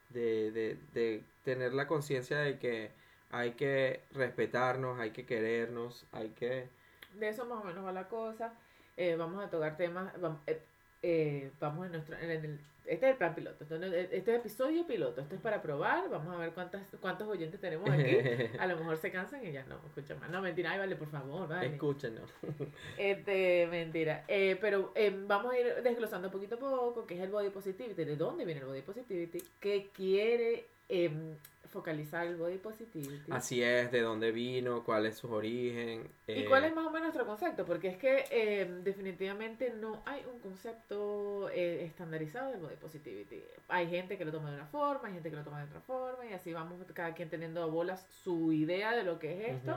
de, 0.09 0.51
de, 0.51 0.79
de 0.95 1.23
tener 1.45 1.75
la 1.75 1.87
conciencia 1.87 2.39
de 2.39 2.59
que 2.59 2.91
hay 3.31 3.53
que 3.53 4.03
respetarnos, 4.13 4.99
hay 4.99 5.11
que 5.11 5.25
querernos, 5.27 6.07
hay 6.13 6.31
que... 6.31 6.69
De 7.15 7.29
eso 7.29 7.45
más 7.45 7.61
o 7.63 7.65
menos 7.65 7.85
va 7.85 7.93
la 7.93 8.09
cosa. 8.09 8.53
Eh, 8.97 9.17
vamos 9.17 9.43
a 9.45 9.49
tocar 9.51 9.77
temas. 9.77 10.13
eh, 10.47 10.61
eh, 11.03 11.51
vamos 11.61 11.87
en 11.87 11.93
nuestro. 11.93 12.17
en 12.19 12.31
el- 12.31 12.61
este 12.87 13.07
es 13.07 13.13
el 13.13 13.19
plan 13.19 13.35
piloto. 13.37 13.63
Esto 13.63 13.79
no- 13.79 13.87
Este 13.87 14.17
es 14.17 14.29
episodio 14.41 14.85
piloto. 14.85 15.21
Esto 15.21 15.37
es 15.37 15.41
para 15.41 15.63
probar. 15.63 16.09
Vamos 16.11 16.35
a 16.35 16.39
ver 16.39 16.51
cuántas, 16.53 16.83
cuántos 17.01 17.29
oyentes 17.29 17.61
tenemos 17.61 17.89
aquí. 17.89 18.17
A 18.59 18.67
lo 18.67 18.77
mejor 18.79 18.97
se 18.97 19.13
cansan 19.13 19.47
y 19.47 19.53
ya 19.53 19.63
no 19.65 19.77
escuchan 19.87 20.19
más. 20.19 20.29
No, 20.31 20.43
mentira. 20.43 20.73
Ay, 20.73 20.79
vale, 20.81 20.97
por 20.97 21.09
favor, 21.09 21.47
vale. 21.49 21.67
Escúchenos. 21.69 22.29
Este, 22.99 23.69
mentira. 23.71 24.25
Eh, 24.29 24.57
pero 24.61 24.93
eh, 24.97 25.15
vamos 25.27 25.53
a 25.53 25.59
ir 25.61 25.67
desglosando 25.85 26.31
poquito 26.33 26.57
a 26.57 26.59
poco 26.59 27.07
qué 27.07 27.15
es 27.15 27.21
el 27.21 27.31
body 27.31 27.51
positivity, 27.51 28.05
de 28.05 28.17
dónde 28.17 28.45
viene 28.45 28.61
el 28.61 28.67
body 28.67 28.83
positivity, 28.83 29.39
qué 29.61 29.91
quiere 29.93 30.67
em, 30.89 31.37
focalizar 31.71 32.27
el 32.27 32.37
body 32.37 32.59
positivity. 32.59 33.31
Así 33.31 33.63
es, 33.63 33.91
de 33.93 34.01
dónde 34.01 34.33
vino, 34.33 34.85
cuál 34.85 35.07
es 35.07 35.17
su 35.17 35.33
origen. 35.33 36.09
¿Y 36.27 36.33
eh, 36.33 36.45
cuál 36.47 36.65
es 36.65 36.75
más 36.75 36.87
o 36.87 36.91
menos 36.91 37.09
nuestro 37.09 37.27
concepto? 37.27 37.65
Porque 37.65 37.89
es 37.89 37.97
que 37.97 38.25
em, 38.31 38.83
definitivamente 38.83 39.71
no 39.71 40.03
hay 40.05 40.25
un 40.33 40.41
concepto 40.41 41.49
eh, 41.51 41.85
estandarizado 41.85 42.51
del 42.51 42.61
body 42.61 42.77
positivity. 42.77 43.43
Hay 43.69 43.89
gente 43.89 44.19
que 44.19 44.25
lo 44.25 44.33
toma 44.33 44.51
de 44.51 44.57
una 44.57 44.67
forma, 44.67 45.09
hay 45.09 45.15
gente 45.15 45.31
que 45.31 45.37
lo 45.37 45.45
toma 45.45 45.61
de 45.61 45.67
otra 45.67 45.81
forma, 45.81 46.27
y 46.27 46.33
así 46.33 46.53
vamos 46.53 46.79
cada 46.93 47.15
quien 47.15 47.31
teniendo 47.31 47.63
a 47.63 47.67
bolas 47.67 48.07
su 48.25 48.53
idea 48.53 48.97
de 48.97 49.05
lo 49.05 49.19
que 49.19 49.41
es 49.41 49.57
esto. 49.57 49.77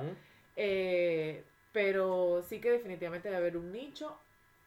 Eh, 0.56 1.44
pero 1.72 2.44
sí 2.48 2.60
que 2.60 2.72
definitivamente 2.72 3.30
debe 3.30 3.38
haber 3.38 3.58
un 3.58 3.72
nicho 3.72 4.18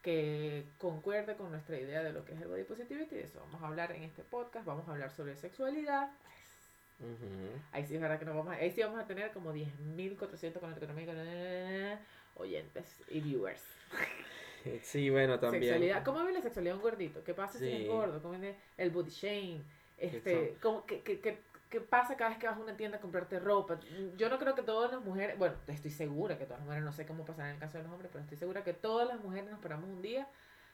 que 0.02 0.64
concuerde 0.78 1.34
con 1.34 1.50
nuestra 1.50 1.78
idea 1.78 2.02
de 2.04 2.12
lo 2.12 2.24
que 2.24 2.34
es 2.34 2.40
el 2.40 2.46
body 2.46 2.62
positivity. 2.62 3.16
De 3.16 3.24
eso 3.24 3.40
vamos 3.40 3.60
a 3.60 3.66
hablar 3.66 3.90
en 3.90 4.04
este 4.04 4.22
podcast. 4.22 4.64
Vamos 4.64 4.88
a 4.88 4.92
hablar 4.92 5.10
sobre 5.10 5.36
sexualidad. 5.36 6.10
Ahí 7.72 7.85
sí 7.85 7.94
es 7.94 8.00
verdad 8.00 8.18
que 8.18 8.24
nos 8.24 8.35
vamos 8.37 8.54
a, 8.54 8.56
ahí 8.56 8.70
sí 8.70 8.82
vamos 8.82 8.98
a 9.00 9.06
tener 9.06 9.30
como 9.32 9.52
10.440 9.52 11.98
oyentes 12.37 12.96
y 13.11 13.20
viewers. 13.20 13.62
Sí, 14.82 15.11
bueno, 15.11 15.38
también. 15.38 15.62
Sexualidad. 15.62 16.02
¿Cómo 16.04 16.24
ve 16.24 16.32
la 16.32 16.42
sexualidad 16.42 16.74
un 16.74 16.82
gordito? 16.82 17.22
¿Qué 17.22 17.35
pasa 17.35 17.56
si 17.56 17.70
es 17.70 17.87
gordo? 17.88 18.20
¿Cómo 18.20 18.32
viene 18.37 18.56
el 18.76 18.90
body 18.90 19.11
shame? 19.11 19.61
Este, 19.96 20.56
¿cómo- 20.61 20.85
qué, 20.85 21.02
qué- 21.02 21.20
qué- 21.20 21.38
qué 21.70 21.80
pasa 21.80 22.16
cada 22.16 22.30
vez 22.30 22.38
que 22.40 22.48
vas 22.48 22.56
a 22.56 22.61
una 22.61 22.76
tienda 22.76 22.98
a 22.98 23.00
comprarte 23.00 23.38
ropa? 23.38 23.78
Yo 24.16 24.28
no 24.28 24.40
creo 24.40 24.56
que 24.56 24.62
todas 24.62 24.90
las 24.90 25.00
mujeres, 25.04 25.38
bueno, 25.38 25.54
estoy 25.68 25.92
segura 25.92 26.37
que 26.37 26.46
todas 26.46 26.59
las 26.59 26.66
mujeres, 26.66 26.85
no 26.85 26.92
sé 26.92 27.06
cómo 27.06 27.24
pasará 27.24 27.50
en 27.50 27.54
el 27.54 27.61
caso 27.61 27.78
de 27.78 27.85
los 27.85 27.92
hombres, 27.92 28.11
pero 28.12 28.24
estoy 28.24 28.38
segura 28.38 28.64
que 28.64 28.72
todas 28.72 29.06
las 29.06 29.20
mujeres 29.22 29.48
nos 29.48 29.61
paramos 29.61 29.88
un 29.88 30.02
día 30.02 30.26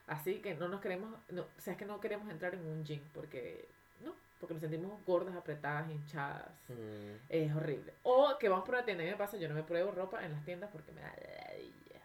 así 0.06 0.36
que 0.40 0.54
no 0.54 0.68
nos 0.68 0.80
queremos, 0.80 1.14
no, 1.28 1.42
o 1.42 1.46
sea, 1.60 1.74
es 1.74 1.78
que 1.78 1.84
no 1.84 2.00
queremos 2.00 2.30
entrar 2.30 2.54
en 2.54 2.64
un 2.64 2.82
gym 2.86 3.02
porque, 3.12 3.68
no, 4.02 4.14
porque 4.42 4.54
nos 4.54 4.60
sentimos 4.60 4.92
gordas, 5.06 5.36
apretadas, 5.36 5.88
hinchadas. 5.88 6.48
Mm. 6.68 7.14
Es 7.28 7.54
horrible. 7.54 7.92
O 8.02 8.36
que 8.40 8.48
vamos 8.48 8.64
por 8.66 8.74
una 8.74 8.84
tienda 8.84 9.04
y 9.04 9.06
me 9.06 9.16
pasa, 9.16 9.36
yo 9.36 9.48
no 9.48 9.54
me 9.54 9.62
pruebo 9.62 9.92
ropa 9.92 10.24
en 10.24 10.32
las 10.32 10.44
tiendas 10.44 10.68
porque 10.72 10.90
me 10.90 11.00
da... 11.00 11.12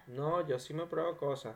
No, 0.05 0.47
yo 0.47 0.59
sí 0.59 0.73
me 0.75 0.85
pruebo 0.85 1.17
cosas. 1.17 1.55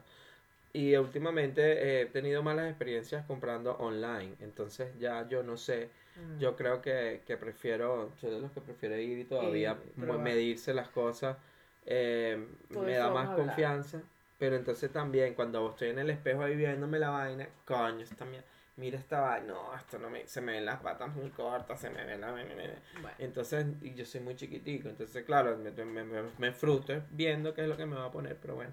Y 0.74 0.96
últimamente 0.96 2.02
he 2.02 2.06
tenido 2.08 2.42
malas 2.42 2.70
experiencias 2.70 3.26
comprando 3.26 3.74
online. 3.78 4.34
Entonces 4.42 4.88
ya 5.00 5.28
yo 5.30 5.44
no 5.44 5.56
sé. 5.56 5.90
Mm. 6.16 6.40
Yo 6.40 6.56
creo 6.56 6.82
que, 6.82 7.22
que 7.28 7.38
prefiero, 7.38 8.10
soy 8.20 8.32
de 8.32 8.42
los 8.42 8.52
que 8.52 8.62
prefiere 8.62 9.04
ir 9.04 9.20
y 9.20 9.24
todavía 9.26 9.78
Y 9.96 10.02
medirse 10.02 10.74
las 10.74 10.90
cosas. 10.90 11.38
eh, 11.86 12.44
Todo 12.74 12.84
me 12.84 12.96
da 12.96 13.10
más 13.10 13.30
a 13.30 13.36
confianza. 13.36 14.02
Pero 14.40 14.56
entonces 14.56 14.92
también 14.92 15.36
cuando 15.36 15.70
estoy 15.70 15.90
en 15.90 16.00
el 16.00 16.10
espejo 16.10 16.42
ahí 16.42 16.56
viéndome 16.56 16.98
la 16.98 17.12
vaina, 17.12 17.48
coño, 17.66 18.04
esta, 18.04 18.26
mier- 18.26 18.44
mira 18.78 18.98
esta 18.98 19.20
vaina, 19.22 19.48
no, 19.48 19.76
esto 19.76 20.00
no 20.00 20.10
me, 20.10 20.28
se 20.28 20.42
me 20.42 20.54
ven 20.54 20.66
las 20.66 20.80
patas 20.80 21.14
muy 21.16 21.30
cortas, 21.30 21.80
se 21.80 21.90
me 21.90 22.04
ven 22.04 22.22
la... 22.22 22.32
me- 22.32 22.46
me- 22.46 22.56
me- 22.56 22.68
Bueno, 23.02 23.16
Entonces, 23.20 23.66
y 23.82 23.94
yo 23.94 24.06
soy 24.06 24.22
muy 24.22 24.36
chiquitico, 24.36 24.90
entonces 24.90 25.24
claro, 25.26 25.58
me, 25.58 25.72
me, 25.72 26.04
me, 26.04 26.22
me 26.38 26.52
frustro 26.52 27.02
viendo 27.12 27.54
qué 27.54 27.62
es 27.64 27.68
lo 27.68 27.78
que 27.78 27.86
me 27.86 27.96
va 27.96 28.06
a 28.06 28.12
poner, 28.12 28.38
pero 28.42 28.56
bueno, 28.56 28.72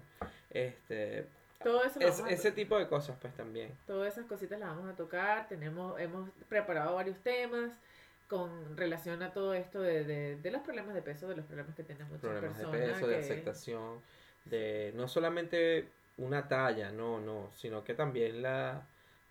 este, 0.49 1.25
todo 1.63 1.83
eso 1.83 1.99
es, 1.99 2.23
ese 2.29 2.51
tipo 2.51 2.77
de 2.79 2.87
cosas 2.87 3.17
pues 3.21 3.33
también. 3.35 3.71
Todas 3.85 4.13
esas 4.13 4.25
cositas 4.25 4.59
las 4.59 4.69
vamos 4.69 4.89
a 4.89 4.95
tocar. 4.95 5.47
Tenemos, 5.49 5.99
hemos 5.99 6.29
preparado 6.47 6.95
varios 6.95 7.17
temas 7.19 7.71
con 8.29 8.77
relación 8.77 9.21
a 9.23 9.33
todo 9.33 9.53
esto 9.53 9.81
de, 9.81 10.03
de, 10.05 10.37
de 10.37 10.51
los 10.51 10.61
problemas 10.61 10.93
de 10.93 11.01
peso, 11.01 11.27
de 11.27 11.35
los 11.35 11.45
problemas 11.45 11.75
que 11.75 11.83
tienen 11.83 12.07
muchas 12.07 12.21
Problemas 12.21 12.57
de 12.57 12.63
personas. 12.65 12.93
peso, 12.93 13.07
de 13.07 13.17
aceptación, 13.17 14.01
de 14.45 14.93
no 14.95 15.07
solamente 15.07 15.89
una 16.17 16.47
talla, 16.47 16.91
no, 16.91 17.19
no, 17.19 17.49
sino 17.55 17.83
que 17.83 17.93
también 17.93 18.41
la, 18.41 18.81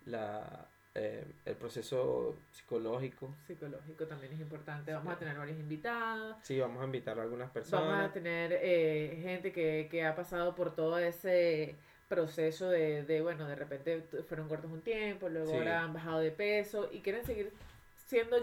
la, 0.09 0.65
eh, 0.95 1.23
el 1.45 1.55
proceso 1.55 2.35
psicológico. 2.51 3.33
Psicológico 3.47 4.05
también 4.05 4.33
es 4.33 4.39
importante. 4.39 4.93
Vamos 4.93 5.13
a 5.13 5.17
tener 5.19 5.37
varios 5.37 5.59
invitados. 5.59 6.35
Sí, 6.43 6.59
vamos 6.59 6.81
a 6.81 6.85
invitar 6.85 7.17
a 7.19 7.23
algunas 7.23 7.47
Vamos 7.53 7.53
personas. 7.53 8.09
a 8.09 8.13
tener 8.13 8.57
eh, 8.61 9.19
gente 9.21 9.51
que, 9.51 9.87
que 9.89 10.03
ha 10.05 10.15
pasado 10.15 10.55
por 10.55 10.75
todo 10.75 10.97
ese 10.99 11.75
proceso 12.07 12.69
de, 12.69 13.03
de, 13.03 13.21
bueno, 13.21 13.47
de 13.47 13.55
repente 13.55 14.01
fueron 14.27 14.47
gordos 14.47 14.71
un 14.71 14.81
tiempo, 14.81 15.29
luego 15.29 15.51
Sí. 15.51 15.57
ahora 15.57 15.83
han 15.83 15.93
bajado 15.93 16.19
de 16.19 16.31
peso 16.31 16.89
y 16.91 17.01
quieren 17.01 17.23
seguir 17.23 17.51
siendo 18.07 18.37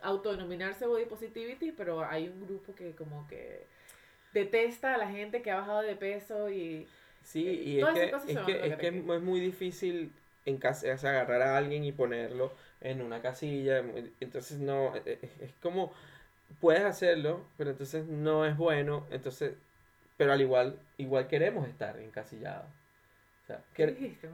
autodenominarse 0.00 0.86
body 0.86 1.06
positivity, 1.06 1.72
pero 1.72 2.04
hay 2.04 2.28
un 2.28 2.46
grupo 2.46 2.74
que 2.74 2.92
como 2.92 3.26
que 3.26 3.66
detesta 4.32 4.94
a 4.94 4.98
la 4.98 5.08
gente 5.10 5.42
que 5.42 5.50
ha 5.50 5.56
bajado 5.56 5.82
de 5.82 5.96
peso 5.96 6.48
y 6.50 6.86
Sí, 7.24 7.46
Eh, 7.46 7.52
y 7.64 7.80
es 7.80 7.86
que, 7.86 8.04
es 8.32 8.38
que, 8.46 8.66
es 8.66 8.76
que 8.76 8.88
es 8.88 9.22
muy 9.22 9.38
difícil 9.40 10.12
en 10.44 10.58
casa, 10.58 10.92
o 10.94 10.98
sea, 10.98 11.10
agarrar 11.10 11.42
a 11.42 11.56
alguien 11.56 11.84
y 11.84 11.92
ponerlo 11.92 12.52
en 12.80 13.02
una 13.02 13.22
casilla. 13.22 13.82
Entonces 14.20 14.58
no, 14.58 14.94
eh, 14.96 15.02
eh, 15.06 15.30
es 15.40 15.52
como, 15.62 15.92
puedes 16.60 16.82
hacerlo, 16.84 17.44
pero 17.56 17.70
entonces 17.70 18.06
no 18.06 18.44
es 18.46 18.56
bueno. 18.56 19.06
Entonces, 19.10 19.54
pero 20.16 20.32
al 20.32 20.40
igual, 20.40 20.78
igual 20.98 21.28
queremos 21.28 21.68
estar 21.68 21.98
encasillados. 21.98 22.66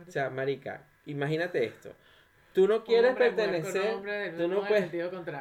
O 0.06 0.10
sea, 0.10 0.30
marica, 0.30 0.82
imagínate 1.06 1.64
esto. 1.64 1.92
Tú 2.52 2.66
no 2.66 2.82
quieres 2.82 3.10
Hombre, 3.10 3.30
pertenecer, 3.30 3.94
hombre, 3.94 4.30
tú 4.30 4.48
no 4.48 4.66
puedes- 4.66 4.90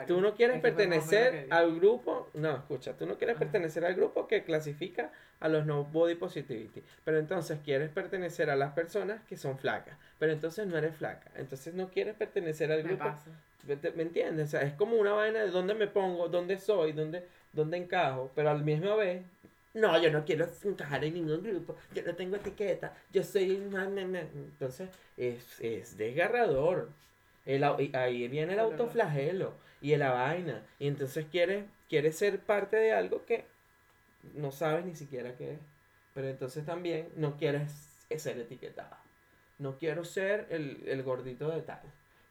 tú 0.08 0.22
no 0.22 0.36
quieres 0.36 0.58
que 0.58 0.62
pertenecer 0.62 1.48
al 1.50 1.76
grupo, 1.76 2.30
no, 2.34 2.58
escucha, 2.58 2.94
tú 2.98 3.06
no 3.06 3.18
quieres 3.18 3.36
Ajá. 3.38 3.46
pertenecer 3.46 3.86
al 3.86 3.96
grupo 3.96 4.28
que 4.28 4.44
clasifica 4.44 5.12
a 5.40 5.48
los 5.48 5.66
no 5.66 5.86
body 5.86 6.16
positivity, 6.16 6.84
pero 7.04 7.18
entonces 7.18 7.60
quieres 7.64 7.90
pertenecer 7.90 8.50
a 8.50 8.56
las 8.56 8.74
personas 8.74 9.24
que 9.24 9.38
son 9.38 9.58
flacas, 9.58 9.98
pero 10.20 10.32
entonces 10.34 10.68
no 10.68 10.78
eres 10.78 10.96
flaca, 10.96 11.32
entonces 11.36 11.74
no 11.74 11.90
quieres 11.90 12.16
pertenecer 12.16 12.72
al 12.72 12.84
Me 12.84 12.90
grupo, 12.90 13.06
pasa. 13.06 13.32
¿me 13.66 13.76
me 13.96 14.04
entiendes? 14.04 14.48
O 14.48 14.52
sea, 14.52 14.62
es 14.62 14.74
como 14.74 14.96
una 14.98 15.14
vaina 15.14 15.40
de 15.40 15.50
dónde 15.50 15.74
me 15.74 15.88
pongo, 15.88 16.28
dónde 16.30 16.58
soy, 16.58 16.92
dónde, 16.92 17.26
dónde 17.54 17.78
encajo, 17.78 18.32
pero 18.36 18.50
al 18.50 18.64
mismo 18.64 18.96
vez, 18.98 19.24
no, 19.78 20.02
yo 20.02 20.12
no 20.12 20.26
quiero 20.26 20.48
encajar 20.64 21.04
en 21.04 21.14
ningún 21.14 21.44
grupo, 21.44 21.76
yo 21.94 22.04
no 22.04 22.16
tengo 22.16 22.36
etiqueta, 22.36 22.96
yo 23.12 23.24
soy... 23.24 23.58
na, 23.58 23.88
na, 23.88 24.06
na". 24.06 24.22
Entonces, 24.22 24.90
es, 25.16 25.60
es 25.62 25.98
desgarrador. 25.98 26.90
El 27.46 27.64
ahí 27.64 28.28
viene 28.28 28.54
el 28.54 28.60
autoflagelo 28.60 29.54
y 29.82 29.96
la 29.96 30.12
vaina. 30.12 30.66
Y 30.80 30.88
entonces 30.88 31.26
quieres, 31.32 31.66
quieres 31.88 32.18
ser 32.18 32.40
parte 32.40 32.76
de 32.76 32.92
algo 32.92 33.26
que 33.26 33.46
no 34.34 34.52
sabes 34.52 34.84
ni 34.84 34.96
siquiera 34.96 35.38
qué 35.38 35.54
es. 35.54 35.60
Pero 36.14 36.28
entonces 36.28 36.66
también 36.66 37.08
no 37.16 37.38
quieres 37.38 37.72
ser 38.18 38.38
etiquetado. 38.40 38.98
No 39.60 39.78
quiero 39.78 40.04
ser 40.04 40.48
el, 40.50 40.84
el 40.88 41.04
gordito 41.04 41.50
de 41.50 41.62
tal. 41.62 41.82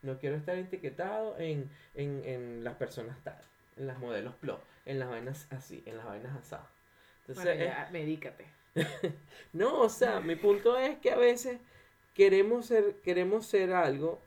No 0.03 0.19
quiero 0.19 0.37
estar 0.37 0.57
etiquetado 0.57 1.39
en, 1.39 1.71
en, 1.95 2.23
en 2.25 2.65
las 2.65 2.75
personas 2.75 3.17
tal. 3.25 3.41
En 3.77 3.87
las 3.87 3.99
modelos 3.99 4.35
plop. 4.35 4.61
En 4.85 4.99
las 4.99 5.09
vainas 5.09 5.47
así. 5.51 5.83
En 5.87 5.97
las 5.97 6.07
vainas 6.07 6.37
asadas. 6.37 6.76
Entonces, 7.29 7.57
Bueno, 7.57 7.65
ya, 7.65 7.89
medícate. 7.93 8.45
no, 9.53 9.81
o 9.81 9.89
sea, 9.89 10.21
mi 10.21 10.37
punto 10.37 10.77
es 10.79 10.99
que 10.99 11.11
a 11.11 11.17
veces 11.17 11.59
queremos 12.15 12.67
ser, 12.67 12.97
queremos 13.03 13.47
ser 13.47 13.73
algo 13.73 14.21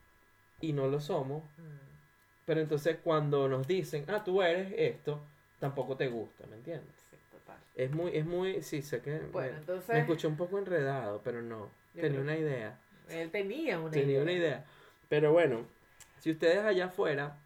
y 0.61 0.73
no 0.73 0.87
lo 0.87 0.99
somos. 0.99 1.43
Mm. 1.57 1.79
Pero 2.45 2.61
entonces 2.61 2.97
cuando 3.03 3.47
nos 3.47 3.67
dicen, 3.67 4.05
ah, 4.07 4.23
tú 4.23 4.41
eres 4.41 4.73
esto, 4.75 5.21
tampoco 5.59 5.95
te 5.95 6.07
gusta, 6.07 6.45
¿me 6.47 6.55
entiendes? 6.57 6.95
Sí, 7.09 7.17
total. 7.31 7.57
Es 7.75 7.91
muy, 7.91 8.15
es 8.17 8.25
muy, 8.25 8.61
sí, 8.63 8.81
sé 8.81 9.01
que 9.01 9.19
Bueno, 9.31 9.51
me, 9.53 9.57
entonces 9.59 9.89
me 9.89 9.99
escuché 9.99 10.27
un 10.27 10.35
poco 10.37 10.57
enredado, 10.57 11.21
pero 11.23 11.41
no, 11.43 11.69
tenía 11.93 12.19
una 12.19 12.35
idea, 12.35 12.79
él 13.07 13.29
tenía 13.31 13.79
una 13.79 13.91
tenía 13.91 14.13
idea. 14.13 14.23
una 14.23 14.31
idea. 14.31 14.65
Pero 15.09 15.31
bueno, 15.31 15.65
si 16.19 16.31
ustedes 16.31 16.59
allá 16.65 16.85
afuera 16.85 17.37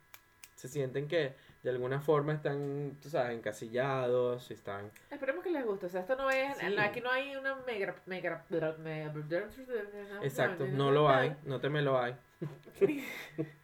se 0.56 0.68
sienten 0.70 1.08
que 1.08 1.34
de 1.64 1.70
alguna 1.70 2.02
forma 2.02 2.34
están, 2.34 2.98
tú 3.02 3.10
sabes, 3.10 3.38
encasillados, 3.38 4.44
si 4.44 4.54
están... 4.54 4.92
Esperemos 5.10 5.44
que 5.44 5.50
les 5.50 5.66
guste. 5.66 5.86
O 5.86 5.90
sea, 5.90 6.02
esto 6.02 6.16
no 6.18 6.30
es. 6.30 6.58
Sí. 6.58 6.78
Aquí 6.78 7.00
no 7.00 7.10
hay 7.10 7.36
una 7.38 7.56
mega. 7.56 7.96
mega, 8.06 8.44
mega 8.50 9.14
Exacto, 10.22 10.68
no 10.68 10.92
lo 10.92 11.10
hay, 11.10 11.36
no 11.46 11.62
te 11.62 11.70
me 11.70 11.82
lo 11.82 11.98
hay. 11.98 12.16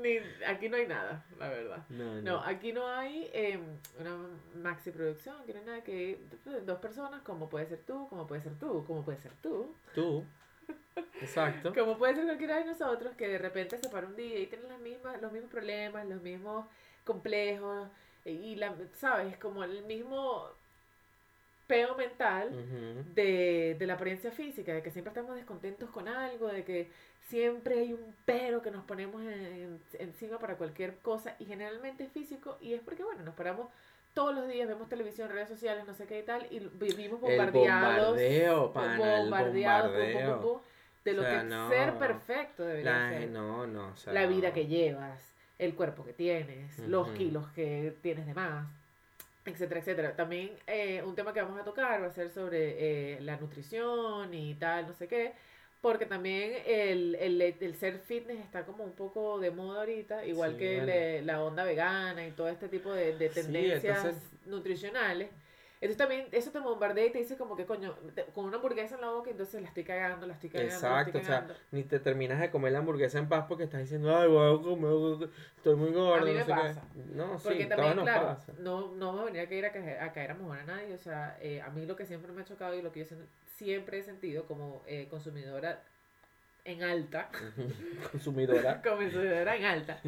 Ni, 0.00 0.18
aquí 0.46 0.68
no 0.68 0.76
hay 0.76 0.86
nada, 0.86 1.24
la 1.38 1.48
verdad. 1.48 1.84
No, 1.90 2.22
No, 2.22 2.40
aquí 2.40 2.72
no 2.72 2.88
hay 2.88 3.30
eh, 3.32 3.58
una 4.00 4.16
maxi 4.62 4.90
producción, 4.90 5.36
aquí 5.42 5.52
no 5.52 5.60
hay 5.60 5.66
nada 5.66 5.84
que 5.84 6.20
dos 6.64 6.78
personas, 6.78 7.22
como 7.22 7.48
puede 7.48 7.66
ser 7.66 7.80
tú, 7.86 8.08
como 8.08 8.26
puede 8.26 8.42
ser 8.42 8.54
tú, 8.58 8.84
como 8.86 9.04
puede 9.04 9.18
ser 9.18 9.32
tú, 9.42 9.74
Tú, 9.94 10.24
exacto. 11.20 11.72
como 11.74 11.98
puede 11.98 12.14
ser 12.14 12.24
cualquiera 12.24 12.58
de 12.58 12.64
nosotros 12.64 13.14
que 13.16 13.28
de 13.28 13.38
repente 13.38 13.78
se 13.78 13.88
para 13.88 14.06
un 14.06 14.16
día 14.16 14.38
y 14.38 14.46
tiene 14.46 14.68
las 14.68 14.80
mismas, 14.80 15.20
los 15.20 15.32
mismos 15.32 15.50
problemas, 15.50 16.06
los 16.06 16.22
mismos 16.22 16.66
complejos 17.04 17.88
y 18.24 18.56
la, 18.56 18.74
sabes, 18.94 19.36
como 19.36 19.64
el 19.64 19.82
mismo 19.84 20.48
peo 21.66 21.94
mental 21.96 22.50
de, 23.14 23.76
de 23.78 23.86
la 23.86 23.94
apariencia 23.94 24.30
física, 24.30 24.72
de 24.74 24.82
que 24.82 24.90
siempre 24.90 25.10
estamos 25.10 25.34
descontentos 25.34 25.90
con 25.90 26.08
algo, 26.08 26.48
de 26.48 26.62
que 26.64 26.90
siempre 27.28 27.80
hay 27.80 27.92
un 27.94 28.14
pero 28.26 28.60
que 28.60 28.70
nos 28.70 28.84
ponemos 28.84 29.22
en- 29.22 29.80
encima 29.98 30.38
para 30.38 30.56
cualquier 30.56 30.98
cosa 30.98 31.36
y 31.38 31.46
generalmente 31.46 32.04
es 32.04 32.12
físico 32.12 32.58
y 32.60 32.74
es 32.74 32.82
porque, 32.82 33.02
bueno, 33.02 33.22
nos 33.22 33.34
paramos 33.34 33.68
todos 34.12 34.34
los 34.34 34.46
días, 34.46 34.68
vemos 34.68 34.88
televisión, 34.88 35.28
redes 35.30 35.48
sociales, 35.48 35.86
no 35.86 35.94
sé 35.94 36.06
qué 36.06 36.20
y 36.20 36.22
tal, 36.22 36.46
y 36.50 36.60
vivimos 36.60 37.20
El 37.22 37.36
bombardeados, 37.36 38.08
bombardeo, 38.08 38.72
pana, 38.72 39.16
el 39.16 39.22
bombardeados, 39.22 39.90
pum, 39.90 40.12
pum, 40.12 40.12
pum, 40.12 40.42
pum, 40.42 40.60
de 41.04 41.12
lo 41.12 41.22
O 41.22 41.24
sea, 41.24 41.40
que 41.40 41.44
no. 41.48 41.68
ser 41.68 41.94
perfecto 41.98 42.64
debería 42.64 42.92
La- 42.92 43.10
ser 43.10 43.30
no, 43.30 43.66
no, 43.66 43.88
o 43.88 43.96
sea, 43.96 44.12
la 44.12 44.26
vida 44.26 44.48
no. 44.48 44.54
que 44.54 44.66
llevas, 44.66 45.20
el 45.58 45.74
cuerpo 45.74 46.04
que 46.04 46.12
tienes, 46.12 46.78
los 46.80 47.10
kilos 47.10 47.46
que 47.54 47.94
tienes 48.02 48.26
de 48.26 48.34
más, 48.34 48.66
etcétera, 49.44 49.80
etcétera. 49.80 50.16
También 50.16 50.50
eh, 50.66 51.02
un 51.04 51.14
tema 51.14 51.32
que 51.34 51.42
vamos 51.42 51.60
a 51.60 51.64
tocar 51.64 52.02
va 52.02 52.06
a 52.06 52.10
ser 52.12 52.30
sobre 52.30 53.14
eh, 53.16 53.20
la 53.20 53.36
nutrición 53.36 54.32
y 54.32 54.54
tal, 54.54 54.86
no 54.86 54.94
sé 54.94 55.06
qué, 55.06 55.32
porque 55.82 56.06
también 56.06 56.54
el, 56.66 57.14
el, 57.16 57.40
el 57.42 57.74
ser 57.76 57.98
fitness 57.98 58.38
está 58.40 58.64
como 58.64 58.84
un 58.84 58.92
poco 58.92 59.38
de 59.38 59.50
moda 59.50 59.80
ahorita, 59.80 60.24
igual 60.24 60.52
Sí, 60.52 60.58
que 60.58 60.82
le- 60.82 61.22
la 61.22 61.42
onda 61.44 61.62
vegana 61.64 62.26
y 62.26 62.30
todo 62.30 62.48
este 62.48 62.68
tipo 62.68 62.90
de, 62.92 63.16
de 63.18 63.28
Sí, 63.28 63.42
tendencias 63.42 63.98
entonces- 63.98 64.22
nutricionales. 64.46 65.28
Entonces 65.84 65.98
también 65.98 66.28
eso 66.32 66.50
te 66.50 66.60
bombardea 66.60 67.04
y 67.04 67.10
te 67.10 67.18
dice 67.18 67.36
como 67.36 67.56
que 67.56 67.66
coño, 67.66 67.92
te- 68.14 68.24
con 68.24 68.46
una 68.46 68.56
hamburguesa 68.56 68.94
en 68.94 69.02
la 69.02 69.10
boca, 69.10 69.28
entonces 69.30 69.60
la 69.60 69.68
estoy 69.68 69.84
cagando, 69.84 70.26
la 70.26 70.32
estoy 70.32 70.48
cagando, 70.48 70.72
Exacto, 70.74 71.18
estoy 71.18 71.20
o 71.20 71.24
sea, 71.24 71.46
ni 71.72 71.82
te 71.82 72.00
terminas 72.00 72.40
de 72.40 72.50
comer 72.50 72.72
la 72.72 72.78
hamburguesa 72.78 73.18
en 73.18 73.28
paz 73.28 73.44
porque 73.46 73.64
estás 73.64 73.80
diciendo, 73.80 74.16
ay, 74.16 74.26
voy 74.26 74.58
a 74.58 74.62
comer, 74.62 75.28
estoy 75.58 75.74
muy 75.76 75.90
gordo. 75.90 76.14
A 76.14 76.20
mí 76.24 76.30
no 76.30 76.38
me 76.38 76.40
sé 76.40 76.46
qué". 76.46 76.52
pasa. 76.54 76.82
No, 77.14 77.38
sí, 77.38 77.44
Porque 77.44 77.64
todos 77.66 77.68
también, 77.76 77.96
nos 77.96 78.04
claro, 78.06 78.26
pasa. 78.28 78.52
no, 78.60 78.94
no 78.94 79.12
me 79.12 79.24
venía 79.26 79.42
a 79.42 79.46
caer 79.46 79.66
a, 79.66 79.72
caer 79.72 80.00
a 80.00 80.12
caer 80.14 80.30
a 80.30 80.34
mojar 80.36 80.60
a 80.60 80.64
nadie. 80.64 80.94
O 80.94 80.98
sea, 80.98 81.36
eh, 81.42 81.60
a 81.60 81.68
mí 81.68 81.84
lo 81.84 81.96
que 81.96 82.06
siempre 82.06 82.32
me 82.32 82.40
ha 82.40 82.44
chocado 82.46 82.74
y 82.74 82.80
lo 82.80 82.90
que 82.90 83.04
yo 83.04 83.16
siempre 83.58 83.98
he 83.98 84.02
sentido 84.02 84.46
como 84.46 84.82
eh, 84.86 85.06
consumidora 85.10 85.82
en 86.64 86.82
alta, 86.82 87.28
Consumidora. 88.10 88.80
consumidora 88.84 89.56
en 89.56 89.64
alta, 89.64 90.00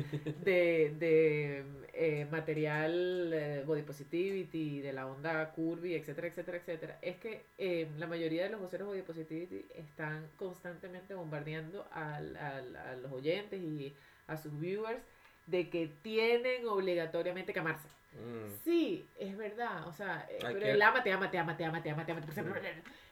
de, 0.42 0.94
de 0.98 1.64
eh, 1.92 2.26
material 2.30 3.30
eh, 3.32 3.62
body 3.66 3.82
positivity, 3.82 4.80
de 4.80 4.92
la 4.92 5.06
onda 5.06 5.50
curvy, 5.52 5.94
etcétera, 5.94 6.28
etcétera, 6.28 6.56
etcétera, 6.58 6.98
es 7.02 7.16
que 7.16 7.44
eh, 7.58 7.88
la 7.98 8.06
mayoría 8.06 8.44
de 8.44 8.50
los 8.50 8.60
voceros 8.60 8.88
body 8.88 9.02
positivity 9.02 9.66
están 9.74 10.28
constantemente 10.36 11.14
bombardeando 11.14 11.86
al, 11.92 12.36
al- 12.36 12.76
a 12.76 12.96
los 12.96 13.12
oyentes 13.12 13.60
y 13.60 13.94
a 14.26 14.36
sus 14.36 14.58
viewers 14.58 15.00
de 15.46 15.68
que 15.70 15.88
tienen 16.02 16.66
obligatoriamente 16.66 17.52
que 17.52 17.60
amarse. 17.60 17.88
Mm, 18.14 18.46
Sí, 18.64 19.06
es 19.18 19.36
verdad, 19.36 19.86
o 19.86 19.92
sea, 19.92 20.26
eh, 20.30 20.38
pero 20.40 20.66
el 20.66 20.82
ama, 20.82 21.02
te 21.04 21.12
ama, 21.12 21.30
te 21.30 21.38
ama, 21.38 21.56
te 21.56 21.64
ama, 21.64 21.82
te 21.82 21.90
ama, 21.90 22.04
te 22.06 22.12
ama, 22.12 22.20
te 22.22 22.40
ama, 22.40 22.56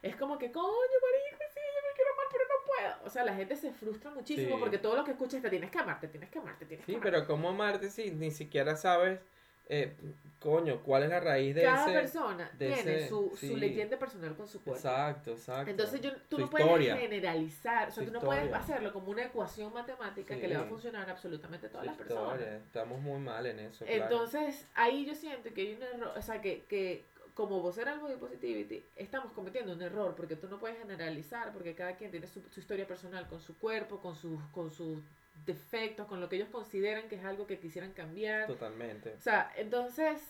es 0.02 0.16
como 0.16 0.38
que, 0.38 0.50
coño, 0.50 0.64
marico, 0.66 1.44
sí, 1.54 1.60
yo 1.74 1.80
me 1.88 1.94
quiero 1.94 2.12
amar, 2.12 2.26
pero 2.32 2.44
no 2.48 2.64
puedo. 2.66 2.73
O 3.04 3.10
sea, 3.10 3.24
la 3.24 3.34
gente 3.34 3.56
se 3.56 3.72
frustra 3.72 4.10
muchísimo 4.10 4.56
Sí. 4.56 4.60
porque 4.60 4.78
todo 4.78 4.96
lo 4.96 5.04
que 5.04 5.12
escucha 5.12 5.36
es 5.36 5.42
te 5.42 5.50
tienes 5.50 5.70
que 5.70 5.78
amarte, 5.78 6.08
tienes 6.08 6.30
que 6.30 6.38
amarte, 6.38 6.66
tienes 6.66 6.84
que 6.86 6.92
Sí, 6.92 6.96
amarte. 6.96 7.10
pero 7.12 7.26
¿cómo 7.26 7.48
amarte 7.50 7.90
si 7.90 8.10
ni 8.10 8.30
siquiera 8.30 8.76
sabes 8.76 9.20
eh, 9.66 9.96
coño, 10.40 10.82
¿cuál 10.82 11.04
es 11.04 11.08
la 11.08 11.20
raíz 11.20 11.54
de 11.54 11.62
Cada 11.62 11.84
ese? 11.84 11.92
persona 11.94 12.50
de 12.58 12.66
tiene 12.74 12.96
ese- 12.98 13.08
su, 13.08 13.32
sí. 13.34 13.48
su 13.48 13.56
leyenda 13.56 13.98
personal 13.98 14.36
con 14.36 14.46
su 14.46 14.62
cuerpo. 14.62 14.76
Exacto, 14.78 15.30
exacto. 15.30 15.70
Entonces 15.70 16.02
yo, 16.02 16.10
tú 16.28 16.36
Su 16.36 16.42
no 16.42 16.50
puedes 16.50 16.98
generalizar, 16.98 17.88
o 17.88 17.90
sea, 17.90 18.04
Su 18.04 18.10
tú 18.10 18.12
no 18.12 18.20
puedes 18.20 18.52
hacerlo 18.52 18.92
como 18.92 19.10
una 19.10 19.24
ecuación 19.24 19.72
matemática 19.72 20.36
que 20.36 20.48
le 20.48 20.56
va 20.56 20.60
a 20.60 20.64
Sí. 20.64 20.68
funcionar 20.68 21.08
a 21.08 21.12
absolutamente 21.12 21.68
a 21.68 21.70
todas 21.70 21.86
las 21.86 21.96
personas. 21.96 22.40
Estamos 22.42 23.00
muy 23.00 23.18
mal 23.18 23.46
en 23.46 23.58
eso. 23.60 23.86
claro. 23.86 24.02
Entonces, 24.02 24.66
ahí 24.74 25.06
yo 25.06 25.14
siento 25.14 25.48
que 25.54 25.60
hay 25.62 25.74
un 25.76 25.82
error, 25.82 26.12
o 26.14 26.20
sea, 26.20 26.42
que, 26.42 26.64
que 26.68 27.02
como 27.34 27.60
vocera 27.60 27.92
del 27.92 28.00
body 28.00 28.16
positivity, 28.16 28.84
estamos 28.96 29.32
cometiendo 29.32 29.72
un 29.72 29.82
error, 29.82 30.14
porque 30.14 30.36
tú 30.36 30.48
no 30.48 30.58
puedes 30.58 30.78
generalizar, 30.78 31.52
porque 31.52 31.74
cada 31.74 31.96
quien 31.96 32.10
tiene 32.10 32.28
su, 32.28 32.40
su 32.50 32.60
historia 32.60 32.86
personal 32.86 33.26
con 33.28 33.40
su 33.40 33.58
cuerpo, 33.58 34.00
con 34.00 34.14
sus, 34.14 34.40
con 34.52 34.70
sus 34.70 35.00
defectos, 35.44 36.06
con 36.06 36.20
lo 36.20 36.28
que 36.28 36.36
ellos 36.36 36.48
consideran 36.50 37.08
que 37.08 37.16
es 37.16 37.24
algo 37.24 37.46
que 37.46 37.58
quisieran 37.58 37.92
cambiar. 37.92 38.46
Totalmente. 38.46 39.14
O 39.18 39.20
sea, 39.20 39.52
entonces, 39.56 40.20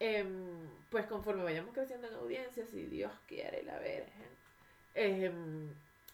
em, 0.00 0.68
pues 0.90 1.06
conforme 1.06 1.44
vayamos 1.44 1.72
creciendo 1.72 2.08
en 2.08 2.14
audiencia, 2.14 2.66
si 2.66 2.86
Dios 2.86 3.12
quiere, 3.26 3.62
la 3.62 3.78
Virgen, 3.78 4.28
em, 4.94 5.68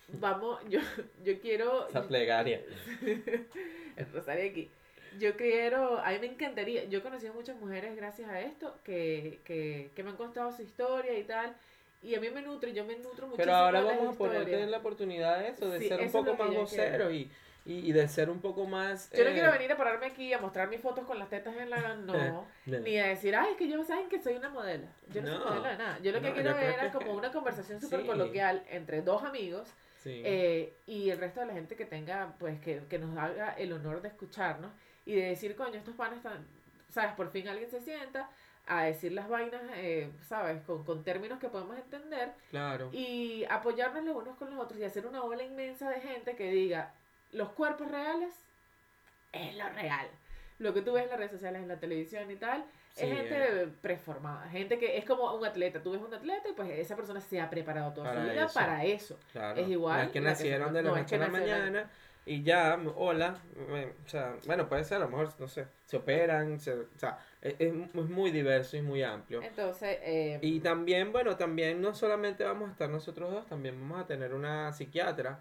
vamos, 0.09 0.61
yo, 0.69 0.81
yo 1.25 1.41
quiero... 1.41 1.88
Esa 1.88 2.07
plegaria. 2.07 2.62
el 3.97 4.12
rosario 4.12 4.51
aquí. 4.51 4.71
Yo 5.18 5.37
quiero, 5.37 5.98
a 5.98 6.11
mí 6.11 6.18
me 6.20 6.26
encantaría, 6.26 6.85
yo 6.85 6.98
he 6.98 7.02
conocido 7.02 7.35
muchas 7.35 7.57
mujeres 7.57 7.96
gracias 7.96 8.28
a 8.31 8.40
esto 8.40 8.78
que, 8.85 9.40
que, 9.44 9.90
que 9.94 10.02
me 10.04 10.11
han 10.11 10.16
contado 10.16 10.52
su 10.52 10.62
historia 10.62 11.18
y 11.18 11.24
tal, 11.24 11.57
y 12.02 12.14
a 12.14 12.20
mí 12.20 12.31
me 12.31 12.42
nutre, 12.42 12.72
yo 12.72 12.85
me 12.85 12.94
nutro 12.96 13.26
muchísimo 13.26 13.37
Pero 13.37 13.54
ahora 13.54 13.81
vamos 13.81 14.14
a 14.14 14.18
ponerte 14.18 14.61
en 14.62 14.70
la 14.70 14.78
oportunidad 14.78 15.38
de 15.40 15.48
eso, 15.48 15.68
de 15.68 15.81
Sí, 15.81 15.88
ser 15.88 16.00
un 16.00 16.12
poco 16.12 16.35
más 16.37 16.54
vocero 16.54 17.11
y, 17.11 17.31
y, 17.66 17.88
y 17.88 17.92
de 17.92 18.07
ser 18.07 18.31
un 18.31 18.40
poco 18.40 18.64
más... 18.66 19.11
Yo 19.12 19.24
no 19.24 19.31
eh, 19.31 19.35
quiero 19.35 19.50
venir 19.50 19.72
a 19.72 19.76
pararme 19.76 20.07
aquí 20.07 20.33
a 20.33 20.38
mostrar 20.38 20.68
mis 20.68 20.81
fotos 20.81 21.04
con 21.07 21.18
las 21.18 21.28
tetas 21.28 21.57
en 21.57 21.68
la... 21.70 21.94
No. 22.07 22.46
de- 22.66 22.81
Ni 22.81 22.98
a 22.98 23.07
decir, 23.09 23.35
ay, 23.35 23.52
es 23.52 23.57
que 23.57 23.68
yo 23.68 23.83
saben 23.85 24.09
que 24.09 24.20
soy 24.22 24.35
una 24.35 24.50
modelo. 24.50 24.87
Yo 25.12 25.22
no, 25.22 25.31
No. 25.31 25.38
soy 25.38 25.44
modelo 25.48 25.68
de 25.68 25.76
nada. 25.78 25.98
Yo 26.00 26.12
lo 26.12 26.20
que 26.20 26.28
No, 26.28 26.35
quiero 26.35 26.54
creo 26.57 26.68
era 26.70 26.90
que- 26.90 26.98
como 26.98 27.12
una 27.14 27.33
conversación 27.33 27.81
súper 27.81 28.02
Sí. 28.02 28.07
coloquial 28.07 28.62
entre 28.70 29.02
dos 29.02 29.24
amigos 29.24 29.68
sí. 30.02 30.22
eh, 30.24 30.74
y 30.87 31.11
el 31.11 31.18
resto 31.18 31.40
de 31.40 31.46
la 31.46 31.54
gente 31.54 31.74
que 31.76 31.85
tenga, 31.87 32.35
pues, 32.38 32.61
que, 32.61 32.83
que 32.88 32.98
nos 32.98 33.16
haga 33.18 33.54
el 33.54 33.72
honor 33.72 34.00
de 34.02 34.09
escucharnos 34.09 34.70
y 35.09 35.14
de 35.16 35.29
decir, 35.31 35.57
coño, 35.57 35.75
estos 35.79 35.94
panes 35.94 36.18
están, 36.18 36.47
¿sabes? 36.90 37.12
Por 37.14 37.31
fin 37.31 37.49
alguien 37.49 37.71
se 37.71 37.81
sienta 37.81 38.29
a 38.66 38.83
decir 38.83 39.12
las 39.12 39.27
vainas, 39.29 39.62
eh, 39.75 40.11
¿sabes? 40.29 40.62
Con, 40.64 40.85
con 40.85 41.03
términos 41.03 41.38
que 41.38 41.49
podemos 41.49 41.77
entender 41.79 42.33
claro. 42.51 42.90
y 42.92 43.44
apoyarnos 43.49 44.05
los 44.05 44.14
unos 44.16 44.37
con 44.37 44.51
los 44.51 44.61
otros 44.62 44.79
y 44.79 44.85
hacer 44.85 45.07
una 45.07 45.23
ola 45.23 45.42
inmensa 45.42 45.88
de 45.88 46.01
gente 46.03 46.37
que 46.37 46.51
diga, 46.51 46.92
los 47.33 47.49
cuerpos 47.51 47.90
reales 47.90 48.35
es 49.33 49.57
lo 49.57 49.68
real. 49.71 50.07
Lo 50.59 50.75
que 50.75 50.83
tú 50.83 50.92
ves 50.92 51.05
en 51.05 51.11
las 51.11 51.18
redes 51.18 51.33
sociales, 51.33 51.62
en 51.62 51.68
la 51.68 51.79
televisión 51.81 52.31
y 52.31 52.37
tal, 52.37 52.64
Sí, 52.94 53.05
es 53.07 53.16
gente 53.16 53.62
eh. 53.62 53.68
preformada, 53.81 54.49
gente 54.51 54.77
que 54.79 54.99
es 54.99 55.05
como 55.05 55.33
un 55.33 55.47
atleta. 55.47 55.81
Tú 55.81 55.92
ves 55.92 56.03
un 56.03 56.12
atleta 56.12 56.49
y 56.49 56.53
pues 56.53 56.68
esa 56.71 56.97
persona 56.97 57.21
se 57.21 57.40
ha 57.40 57.49
preparado 57.49 57.92
toda 57.94 58.09
Para 58.11 58.25
su 58.25 58.31
vida 58.33 58.44
eso. 58.44 58.55
para 58.55 58.85
eso. 58.85 59.18
Claro. 59.33 59.61
Es 59.61 59.68
igual 59.68 60.07
es 60.07 60.12
que 60.12 60.21
la 60.21 60.31
que 60.31 60.33
nacieron 60.33 60.73
de 60.75 60.83
la 60.83 60.90
no, 60.90 60.97
noche 60.97 61.14
a 61.14 61.18
la 61.18 61.29
nacieron- 61.29 61.40
mañana 61.40 61.90
y 62.29 62.43
ya, 62.43 62.79
hola. 62.97 63.38
o 64.07 64.09
sea, 64.09 64.37
bueno, 64.47 64.69
puede 64.69 64.85
ser, 64.85 64.99
a 64.99 65.01
lo 65.01 65.09
mejor, 65.09 65.33
no 65.38 65.49
sé, 65.49 65.67
se 65.87 65.97
operan, 65.97 66.61
se, 66.61 66.73
o 66.75 66.87
sea, 66.97 67.19
es, 67.41 67.55
es 67.59 67.73
es 67.73 67.95
muy 67.95 68.31
diverso 68.31 68.77
y 68.77 68.83
muy 68.83 69.03
amplio. 69.03 69.43
Entonces, 69.43 69.99
eh, 70.03 70.38
Y 70.43 70.61
también, 70.61 71.12
bueno, 71.12 71.37
también 71.37 71.81
no 71.81 71.95
solamente 71.95 72.45
vamos 72.45 72.69
a 72.69 72.73
estar 72.73 72.91
nosotros 72.91 73.31
dos, 73.31 73.47
también 73.47 73.81
vamos 73.81 74.01
a 74.05 74.07
tener 74.07 74.35
una 74.35 74.73
psiquiatra 74.73 75.41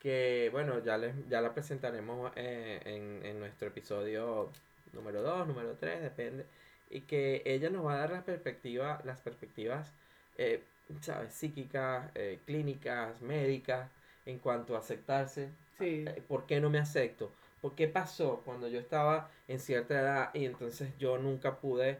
que, 0.00 0.48
bueno, 0.52 0.82
ya 0.82 0.98
les 0.98 1.14
ya 1.28 1.40
la 1.40 1.54
presentaremos 1.54 2.32
eh, 2.36 2.80
en, 2.84 3.24
en 3.24 3.38
nuestro 3.38 3.68
episodio 3.68 4.50
número 4.92 5.22
2, 5.22 5.46
número 5.48 5.76
3, 5.76 6.02
depende. 6.02 6.46
Y 6.90 7.02
que 7.02 7.42
ella 7.44 7.70
nos 7.70 7.86
va 7.86 7.94
a 7.94 7.98
dar 7.98 8.10
las 8.10 8.24
perspectivas, 8.24 9.04
las 9.04 9.20
perspectivas, 9.20 9.92
eh, 10.36 10.62
¿sabes? 11.00 11.32
Psíquicas, 11.32 12.10
eh, 12.14 12.40
clínicas, 12.46 13.20
médicas, 13.20 13.90
en 14.26 14.38
cuanto 14.38 14.76
a 14.76 14.80
aceptarse. 14.80 15.50
Sí. 15.82 16.04
Eh, 16.06 16.22
¿Por 16.26 16.46
qué 16.46 16.60
no 16.60 16.70
me 16.70 16.78
acepto? 16.78 17.30
¿Por 17.60 17.74
qué 17.74 17.86
pasó 17.88 18.42
cuando 18.44 18.68
yo 18.68 18.80
estaba 18.80 19.30
en 19.48 19.60
cierta 19.60 20.00
edad 20.00 20.30
y 20.34 20.44
entonces 20.46 20.90
yo 20.98 21.18
nunca 21.18 21.56
pude, 21.58 21.98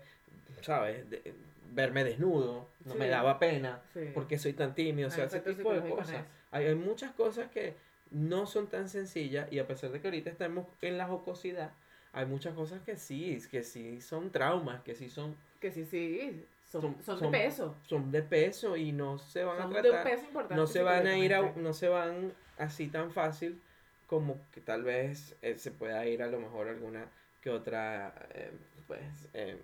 ¿sabes? 0.62 1.08
De- 1.10 1.34
verme 1.74 2.04
desnudo, 2.04 2.68
no 2.84 2.94
me 2.96 3.06
Sí. 3.06 3.10
daba 3.10 3.38
pena, 3.38 3.80
sí. 3.94 4.10
porque 4.12 4.38
soy 4.38 4.52
tan 4.52 4.74
tímido, 4.74 5.08
o 5.08 5.10
sea, 5.10 5.24
ese 5.24 5.40
tipo 5.40 5.72
de 5.72 5.88
cosas. 5.88 6.22
Hay, 6.50 6.66
hay 6.66 6.74
muchas 6.74 7.12
cosas 7.12 7.50
que 7.50 7.74
no 8.10 8.44
son 8.46 8.66
tan 8.66 8.90
sencillas 8.90 9.50
y 9.50 9.58
a 9.58 9.66
pesar 9.66 9.90
de 9.90 10.00
que 10.00 10.08
ahorita 10.08 10.28
estamos 10.28 10.66
en 10.82 10.98
la 10.98 11.06
jocosidad, 11.06 11.70
hay 12.12 12.26
muchas 12.26 12.52
cosas 12.54 12.82
que 12.82 12.96
sí, 12.96 13.38
que 13.50 13.62
sí 13.62 14.02
son 14.02 14.30
traumas, 14.30 14.82
que 14.82 14.94
sí 14.94 15.08
son, 15.08 15.34
Que 15.60 15.70
sí, 15.72 15.86
sí, 15.86 16.44
son, 16.70 16.82
Son- 16.82 16.96
son, 17.04 17.18
son- 17.20 17.32
de 17.32 17.38
peso. 17.38 17.74
son 17.86 18.10
de 18.12 18.22
peso 18.22 18.76
y 18.76 18.92
no 18.92 19.16
se 19.18 19.44
van 19.44 19.56
Son 19.56 19.66
a 19.76 19.80
de 19.80 19.88
un 19.88 19.94
tratar 19.96 20.12
peso 20.12 20.24
importante. 20.26 20.54
no 20.56 20.66
se 20.66 20.82
van 20.82 21.06
a 21.06 21.16
ir 21.16 21.32
a, 21.34 21.52
no 21.56 21.72
se 21.72 21.88
van 21.88 22.32
así 22.58 22.88
tan 22.88 23.12
fácil 23.12 23.58
como 24.12 24.36
que 24.52 24.60
tal 24.60 24.82
vez 24.82 25.34
eh, 25.40 25.56
se 25.58 25.70
pueda 25.70 26.04
ir 26.06 26.22
a 26.22 26.26
lo 26.26 26.38
mejor 26.38 26.68
alguna 26.68 27.02
que 27.40 27.48
otra 27.48 28.12
eh, 28.34 28.50
pues 28.86 29.00
eh, 29.32 29.56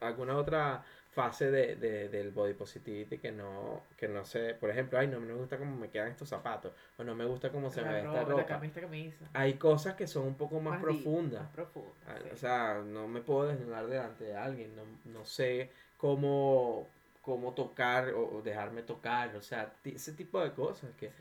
alguna 0.00 0.38
otra 0.38 0.82
fase 1.10 1.50
de, 1.50 1.76
de- 1.76 2.08
del 2.08 2.30
body 2.30 2.54
positivity 2.54 3.18
que 3.18 3.30
no 3.30 3.82
que 3.98 4.08
no 4.08 4.24
sé 4.24 4.54
por 4.54 4.70
ejemplo 4.70 4.98
ay 4.98 5.06
no 5.08 5.20
me 5.20 5.34
gusta 5.34 5.58
cómo 5.58 5.76
me 5.76 5.90
quedan 5.90 6.08
estos 6.12 6.30
zapatos 6.30 6.72
o 6.96 7.04
no 7.04 7.14
me 7.14 7.26
gusta 7.26 7.50
cómo 7.50 7.70
se 7.70 7.82
me 7.82 7.92
ve 7.92 7.98
esta 7.98 8.24
ropa, 8.24 8.46
camisa, 8.46 8.80
camisa. 8.80 9.24
hay 9.34 9.54
cosas 9.54 9.94
que 9.96 10.06
son 10.06 10.24
un 10.28 10.34
poco 10.36 10.60
más, 10.60 10.80
profundas 10.80 11.42
Más 11.42 11.50
profundas. 11.52 11.92
Ah, 12.08 12.16
sí. 12.22 12.30
O 12.32 12.36
sea, 12.38 12.82
no 12.82 13.06
me 13.06 13.20
puedo 13.20 13.48
desnudar 13.48 13.86
delante 13.86 14.24
de 14.24 14.36
alguien, 14.36 14.74
no, 14.76 14.84
no 15.12 15.24
sé 15.26 15.70
cómo, 15.98 16.86
cómo 17.20 17.52
tocar 17.52 18.14
o, 18.14 18.36
o 18.36 18.42
dejarme 18.42 18.82
tocar, 18.82 19.36
o 19.36 19.42
sea, 19.42 19.70
ese 19.84 20.12
tipo 20.14 20.40
de 20.42 20.52
cosas 20.52 20.90
que, 20.98 21.08
Sí. 21.08 21.14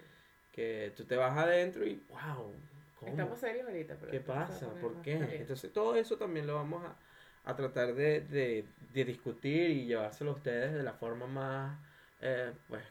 Que 0.60 0.94
tú 0.98 1.06
te 1.06 1.16
vas 1.16 1.38
adentro 1.38 1.86
y, 1.86 2.02
wow, 2.10 2.52
¿cómo? 3.00 3.12
Estamos 3.12 3.40
serios 3.40 3.66
ahorita, 3.68 3.96
pero 4.00 4.12
¿Qué 4.12 4.20
pasa? 4.20 4.68
¿Por 4.82 5.02
qué? 5.02 5.14
Entonces, 5.42 5.72
todo 5.72 5.96
eso 5.96 6.18
también 6.18 6.48
lo 6.48 6.56
vamos 6.56 6.84
a, 6.84 7.50
a 7.50 7.56
tratar 7.56 7.94
de, 7.94 8.22
de, 8.22 8.66
de 8.94 9.06
discutir 9.06 9.70
y 9.72 9.86
llevárselo 9.86 10.32
a 10.32 10.34
ustedes 10.36 10.74
de 10.74 10.84
la 10.84 10.94
forma 10.94 11.28
más, 11.28 11.80
eh, 12.22 12.52
pues, 12.68 12.84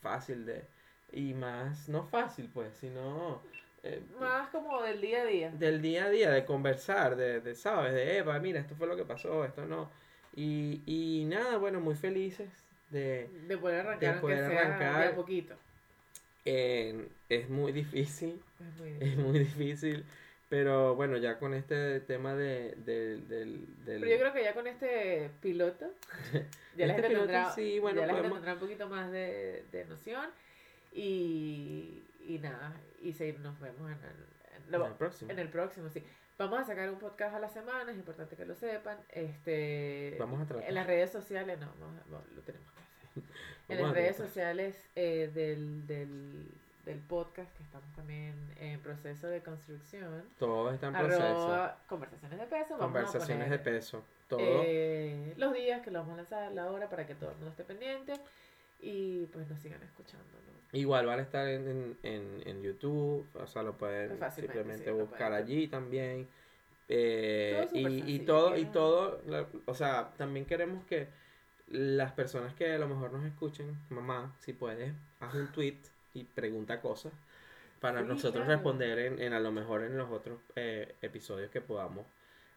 fácil 0.00 0.44
de, 0.44 0.64
y 1.12 1.34
más, 1.34 1.88
no 1.88 2.04
fácil, 2.04 2.50
pues, 2.52 2.74
sino... 2.74 3.40
eh, 3.82 4.02
Más 4.20 4.48
como 4.48 4.82
del 4.82 5.00
día 5.00 5.22
a 5.22 5.24
día. 5.24 5.50
del 5.50 5.80
día 5.80 6.04
a 6.06 6.10
día, 6.10 6.30
de 6.30 6.44
conversar, 6.44 7.16
de, 7.16 7.40
de 7.40 7.54
sabes, 7.54 7.92
de 7.94 8.18
Eva, 8.18 8.38
mira, 8.38 8.60
esto 8.60 8.74
fue 8.76 8.86
lo 8.86 8.96
que 8.96 9.04
pasó, 9.04 9.44
esto 9.44 9.64
no. 9.66 9.90
Y, 10.34 10.82
y 10.86 11.24
nada, 11.26 11.58
bueno, 11.58 11.80
muy 11.80 11.94
felices 11.94 12.48
de... 12.90 13.28
De 13.48 13.58
poder 13.58 13.86
arrancar, 13.86 14.14
de 14.14 14.20
poder 14.20 14.44
arrancar. 14.44 15.02
de 15.02 15.08
a 15.08 15.14
poquito. 15.14 15.54
Eh, 16.44 17.08
es 17.28 17.48
muy 17.48 17.72
difícil, 17.72 18.42
Es 18.60 18.78
muy 18.78 18.88
es 18.90 18.98
difícil. 19.00 19.24
muy 19.24 19.38
difícil, 19.38 20.04
pero 20.48 20.94
bueno, 20.96 21.16
ya 21.16 21.38
con 21.38 21.54
este 21.54 22.00
tema 22.00 22.34
de, 22.34 22.74
del... 22.84 23.26
del, 23.28 23.84
del- 23.84 24.00
Pero 24.00 24.06
yo 24.12 24.18
creo 24.18 24.32
que 24.34 24.42
ya 24.44 24.54
con 24.54 24.66
este 24.66 25.30
piloto, 25.40 25.86
ya 26.76 26.86
la 26.86 26.92
Este 26.92 26.94
gente 26.94 27.08
piloto, 27.08 27.26
tendrá, 27.26 27.50
sí, 27.52 27.78
bueno, 27.78 28.00
ya 28.00 28.06
la 28.06 28.12
gente 28.14 28.28
podemos- 28.28 28.38
tendrá 28.38 28.54
un 28.54 28.60
poquito 28.60 28.88
más 28.88 29.10
de, 29.10 29.64
de 29.72 29.84
noción. 29.86 30.28
Y, 30.94 32.02
y 32.28 32.38
nada, 32.38 32.74
y 33.00 33.12
se, 33.14 33.32
nos 33.34 33.58
vemos 33.60 33.90
en 33.90 33.98
el, 33.98 34.74
en- 34.74 34.74
en 34.74 34.82
el 34.86 34.92
próximo. 34.94 35.30
en 35.30 35.38
el 35.38 35.48
próximo, 35.48 35.88
sí. 35.88 36.02
Vamos 36.38 36.60
a 36.60 36.64
sacar 36.64 36.90
un 36.90 36.98
podcast 36.98 37.34
a 37.34 37.38
la 37.38 37.48
semana, 37.48 37.90
es 37.90 37.96
importante 37.96 38.36
que 38.36 38.44
lo 38.44 38.54
sepan. 38.54 38.98
Este, 39.10 40.16
Vamos 40.18 40.40
a 40.42 40.46
tratar. 40.46 40.68
En 40.68 40.74
las 40.74 40.86
redes 40.86 41.10
sociales, 41.10 41.58
no, 41.60 41.72
vamos 41.80 42.00
a- 42.00 42.04
vamos- 42.10 42.28
lo 42.32 42.42
tenemos. 42.42 42.68
En 43.68 43.80
las 43.80 43.92
redes 43.92 44.16
tratar. 44.16 44.26
sociales 44.28 44.76
eh, 44.96 45.30
del, 45.32 45.86
del, 45.86 46.46
del 46.84 46.98
podcast, 46.98 47.50
que 47.56 47.62
estamos 47.62 47.90
también 47.94 48.34
en 48.60 48.80
proceso 48.80 49.28
de 49.28 49.40
construcción. 49.40 50.22
Todo 50.38 50.70
está 50.72 50.88
en 50.88 50.94
proceso. 50.94 51.70
Conversaciones 51.88 52.38
de 52.38 52.46
peso. 52.46 52.78
Conversaciones 52.78 53.50
de 53.50 53.58
peso. 53.58 54.02
Todo. 54.28 54.40
eh, 54.40 55.34
los 55.36 55.52
días 55.54 55.82
que 55.82 55.90
lo 55.90 56.00
vamos 56.00 56.14
a 56.14 56.16
lanzar, 56.18 56.52
la 56.52 56.70
hora, 56.70 56.88
para 56.88 57.06
que 57.06 57.14
todo 57.14 57.30
el 57.30 57.36
mundo 57.36 57.50
esté 57.50 57.64
pendiente. 57.64 58.14
Y 58.80 59.26
pues 59.26 59.48
nos 59.48 59.60
sigan 59.60 59.82
escuchando, 59.82 60.24
¿no? 60.46 60.78
Igual 60.78 61.06
van 61.06 61.20
a 61.20 61.22
estar 61.22 61.46
en, 61.48 61.68
en, 61.68 61.98
en, 62.02 62.42
en 62.48 62.62
YouTube, 62.62 63.26
o 63.34 63.46
sea, 63.46 63.62
lo 63.62 63.76
pueden 63.76 64.16
Pues 64.18 64.34
simplemente 64.34 64.86
sí, 64.86 64.90
buscar 64.90 65.28
pueden. 65.28 65.44
allí 65.44 65.68
también. 65.68 66.28
Eh, 66.88 67.68
Todo 67.68 67.68
súper 67.68 67.92
y, 67.92 68.14
y 68.16 68.18
todo, 68.20 68.56
y 68.56 68.64
todo, 68.66 69.20
o 69.66 69.74
sea, 69.74 70.12
también 70.16 70.44
queremos 70.46 70.84
que 70.86 71.08
las 71.72 72.12
personas 72.12 72.54
que 72.54 72.72
a 72.74 72.78
lo 72.78 72.88
mejor 72.88 73.12
nos 73.12 73.24
escuchen, 73.26 73.76
mamá, 73.90 74.36
si 74.40 74.52
puedes, 74.54 74.94
haz 75.20 75.34
un 75.34 75.52
tweet 75.52 75.78
y 76.14 76.24
pregunta 76.24 76.80
cosas 76.80 77.12
para 77.80 78.02
Sí, 78.02 78.04
nosotros 78.04 78.46
claro. 78.46 78.48
responder 78.48 78.98
en, 79.00 79.20
en 79.20 79.32
a 79.34 79.40
lo 79.40 79.52
mejor 79.52 79.82
en 79.84 79.96
los 79.98 80.10
otros 80.10 80.40
eh, 80.56 80.96
episodios 81.02 81.50
que 81.50 81.60
podamos 81.62 82.06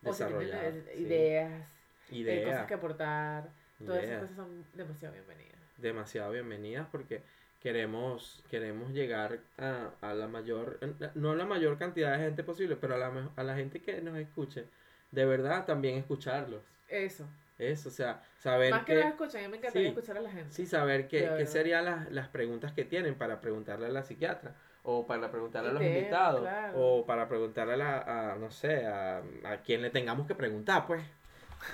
O 0.04 0.14
desarrollar. 0.14 0.66
eh, 0.66 0.86
sí. 0.96 1.00
ideas, 1.02 1.78
eh, 2.10 2.16
Ideas, 2.18 2.46
cosas 2.46 2.68
que 2.68 2.74
aportar. 2.76 3.50
Todas 3.84 4.04
esas 4.04 4.08
ideas. 4.08 4.20
cosas 4.20 4.36
son 4.36 4.66
demasiado 4.74 5.14
bienvenidas. 5.14 5.60
demasiado 5.78 6.32
bienvenidas 6.32 6.88
porque 6.92 7.24
queremos 7.62 8.44
queremos 8.50 8.92
llegar 8.92 9.40
a, 9.58 9.92
a 10.02 10.14
la 10.14 10.28
mayor 10.28 10.80
no 11.16 11.32
a 11.32 11.36
la 11.36 11.46
mayor 11.46 11.78
cantidad 11.78 12.12
de 12.18 12.24
gente 12.26 12.44
posible 12.44 12.76
pero 12.76 12.96
a 12.96 12.98
la, 12.98 13.32
a 13.36 13.44
la 13.44 13.56
gente 13.56 13.82
que 13.82 14.02
nos 14.02 14.18
escuche 14.18 14.66
de 15.12 15.26
verdad 15.26 15.66
también 15.66 15.98
escucharlos 15.98 16.62
Eso. 16.88 17.28
Eso, 17.58 17.88
o 17.90 17.92
sea, 17.92 18.22
saber 18.38 18.72
Más 18.72 18.84
que 18.86 18.94
que... 18.94 19.00
lo 19.00 19.08
escuchan, 19.08 19.42
a 19.42 19.44
mí 19.46 19.52
me 19.52 19.58
encantaría 19.58 19.90
sí. 19.90 19.96
escuchar 19.96 20.18
a 20.18 20.22
la 20.22 20.30
gente. 20.30 20.54
Sí, 20.54 20.66
saber 20.66 21.08
qué, 21.08 21.32
qué 21.38 21.46
serían 21.46 21.86
las, 21.86 22.12
las 22.12 22.28
preguntas 22.28 22.74
que 22.74 22.84
tienen 22.84 23.16
para 23.16 23.40
preguntarle 23.40 23.88
a 23.88 23.90
la 23.90 24.04
psiquiatra. 24.04 24.54
O 24.84 25.08
para 25.08 25.32
preguntarle 25.32 25.70
a 25.70 25.74
los 25.74 25.82
invitados. 25.82 26.42
claro. 26.42 26.74
O 26.78 27.06
para 27.06 27.28
preguntarle 27.28 27.74
a, 27.74 27.78
la, 27.78 28.34
a, 28.34 28.36
no 28.36 28.52
sé, 28.52 28.86
a, 28.86 29.24
a 29.44 29.58
quien 29.64 29.82
le 29.82 29.90
tengamos 29.90 30.28
que 30.28 30.36
preguntar, 30.36 30.86
pues. 30.86 31.02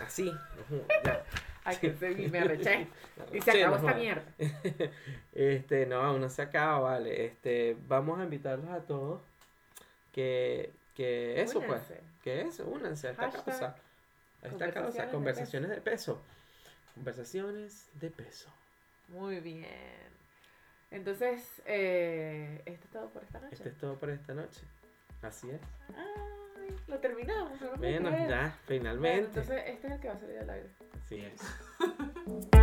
Así. 0.06 0.32
ya. 1.04 1.24
Ay, 1.64 1.78
que 1.78 1.94
se, 1.94 2.10
me 2.30 2.40
arreché. 2.40 2.88
Y 3.34 3.42
se 3.42 3.52
Sí, 3.52 3.62
acabó 3.62 3.78
no 3.78 3.88
esta 3.90 4.00
mierda. 4.00 4.24
Este, 5.34 5.86
no, 5.86 6.02
aún 6.02 6.22
no 6.22 6.30
se 6.30 6.42
acaba, 6.42 6.80
vale. 6.80 7.26
Este, 7.26 7.78
vamos 7.88 8.20
a 8.20 8.24
invitarlos 8.24 8.70
a 8.70 8.80
todos 8.82 9.22
que, 10.12 10.72
que 10.96 11.42
eso, 11.42 11.62
pues. 11.62 11.82
Que 12.24 12.42
eso, 12.42 12.66
únanse 12.66 13.10
a 13.10 13.12
esta 13.12 13.24
Hashtag 13.24 13.46
causa. 13.46 13.76
A 14.44 14.48
esta 14.48 14.72
causa, 14.72 15.10
conversaciones 15.10 15.70
de 15.70 15.82
peso. 15.82 16.22
Conversaciones 16.96 17.90
de 17.94 18.10
peso. 18.10 18.50
Muy 19.10 19.40
bien. 19.40 19.66
Entonces, 20.90 21.62
eh, 21.66 22.62
esto 22.66 22.86
es 22.86 22.92
todo 22.92 23.10
por 23.10 23.24
esta 23.24 23.40
noche. 23.40 23.56
Esto 23.56 23.70
es 23.70 23.78
todo 23.78 23.98
por 23.98 24.10
esta 24.10 24.34
noche. 24.34 24.62
Así 25.22 25.50
es. 25.50 25.62
Ay, 25.96 26.76
lo 26.88 27.00
terminamos. 27.00 27.62
no 27.62 27.76
Bueno, 27.78 28.10
ya, 28.10 28.18
Bueno, 28.28 28.54
finalmente. 28.68 29.20
entonces, 29.26 29.64
este 29.68 29.88
es 29.88 29.94
el 29.94 30.00
que 30.00 30.08
va 30.08 30.14
a 30.16 30.20
salir 30.20 30.40
al 30.40 30.50
aire. 30.50 30.70
Así 31.06 31.20
es. 31.22 31.42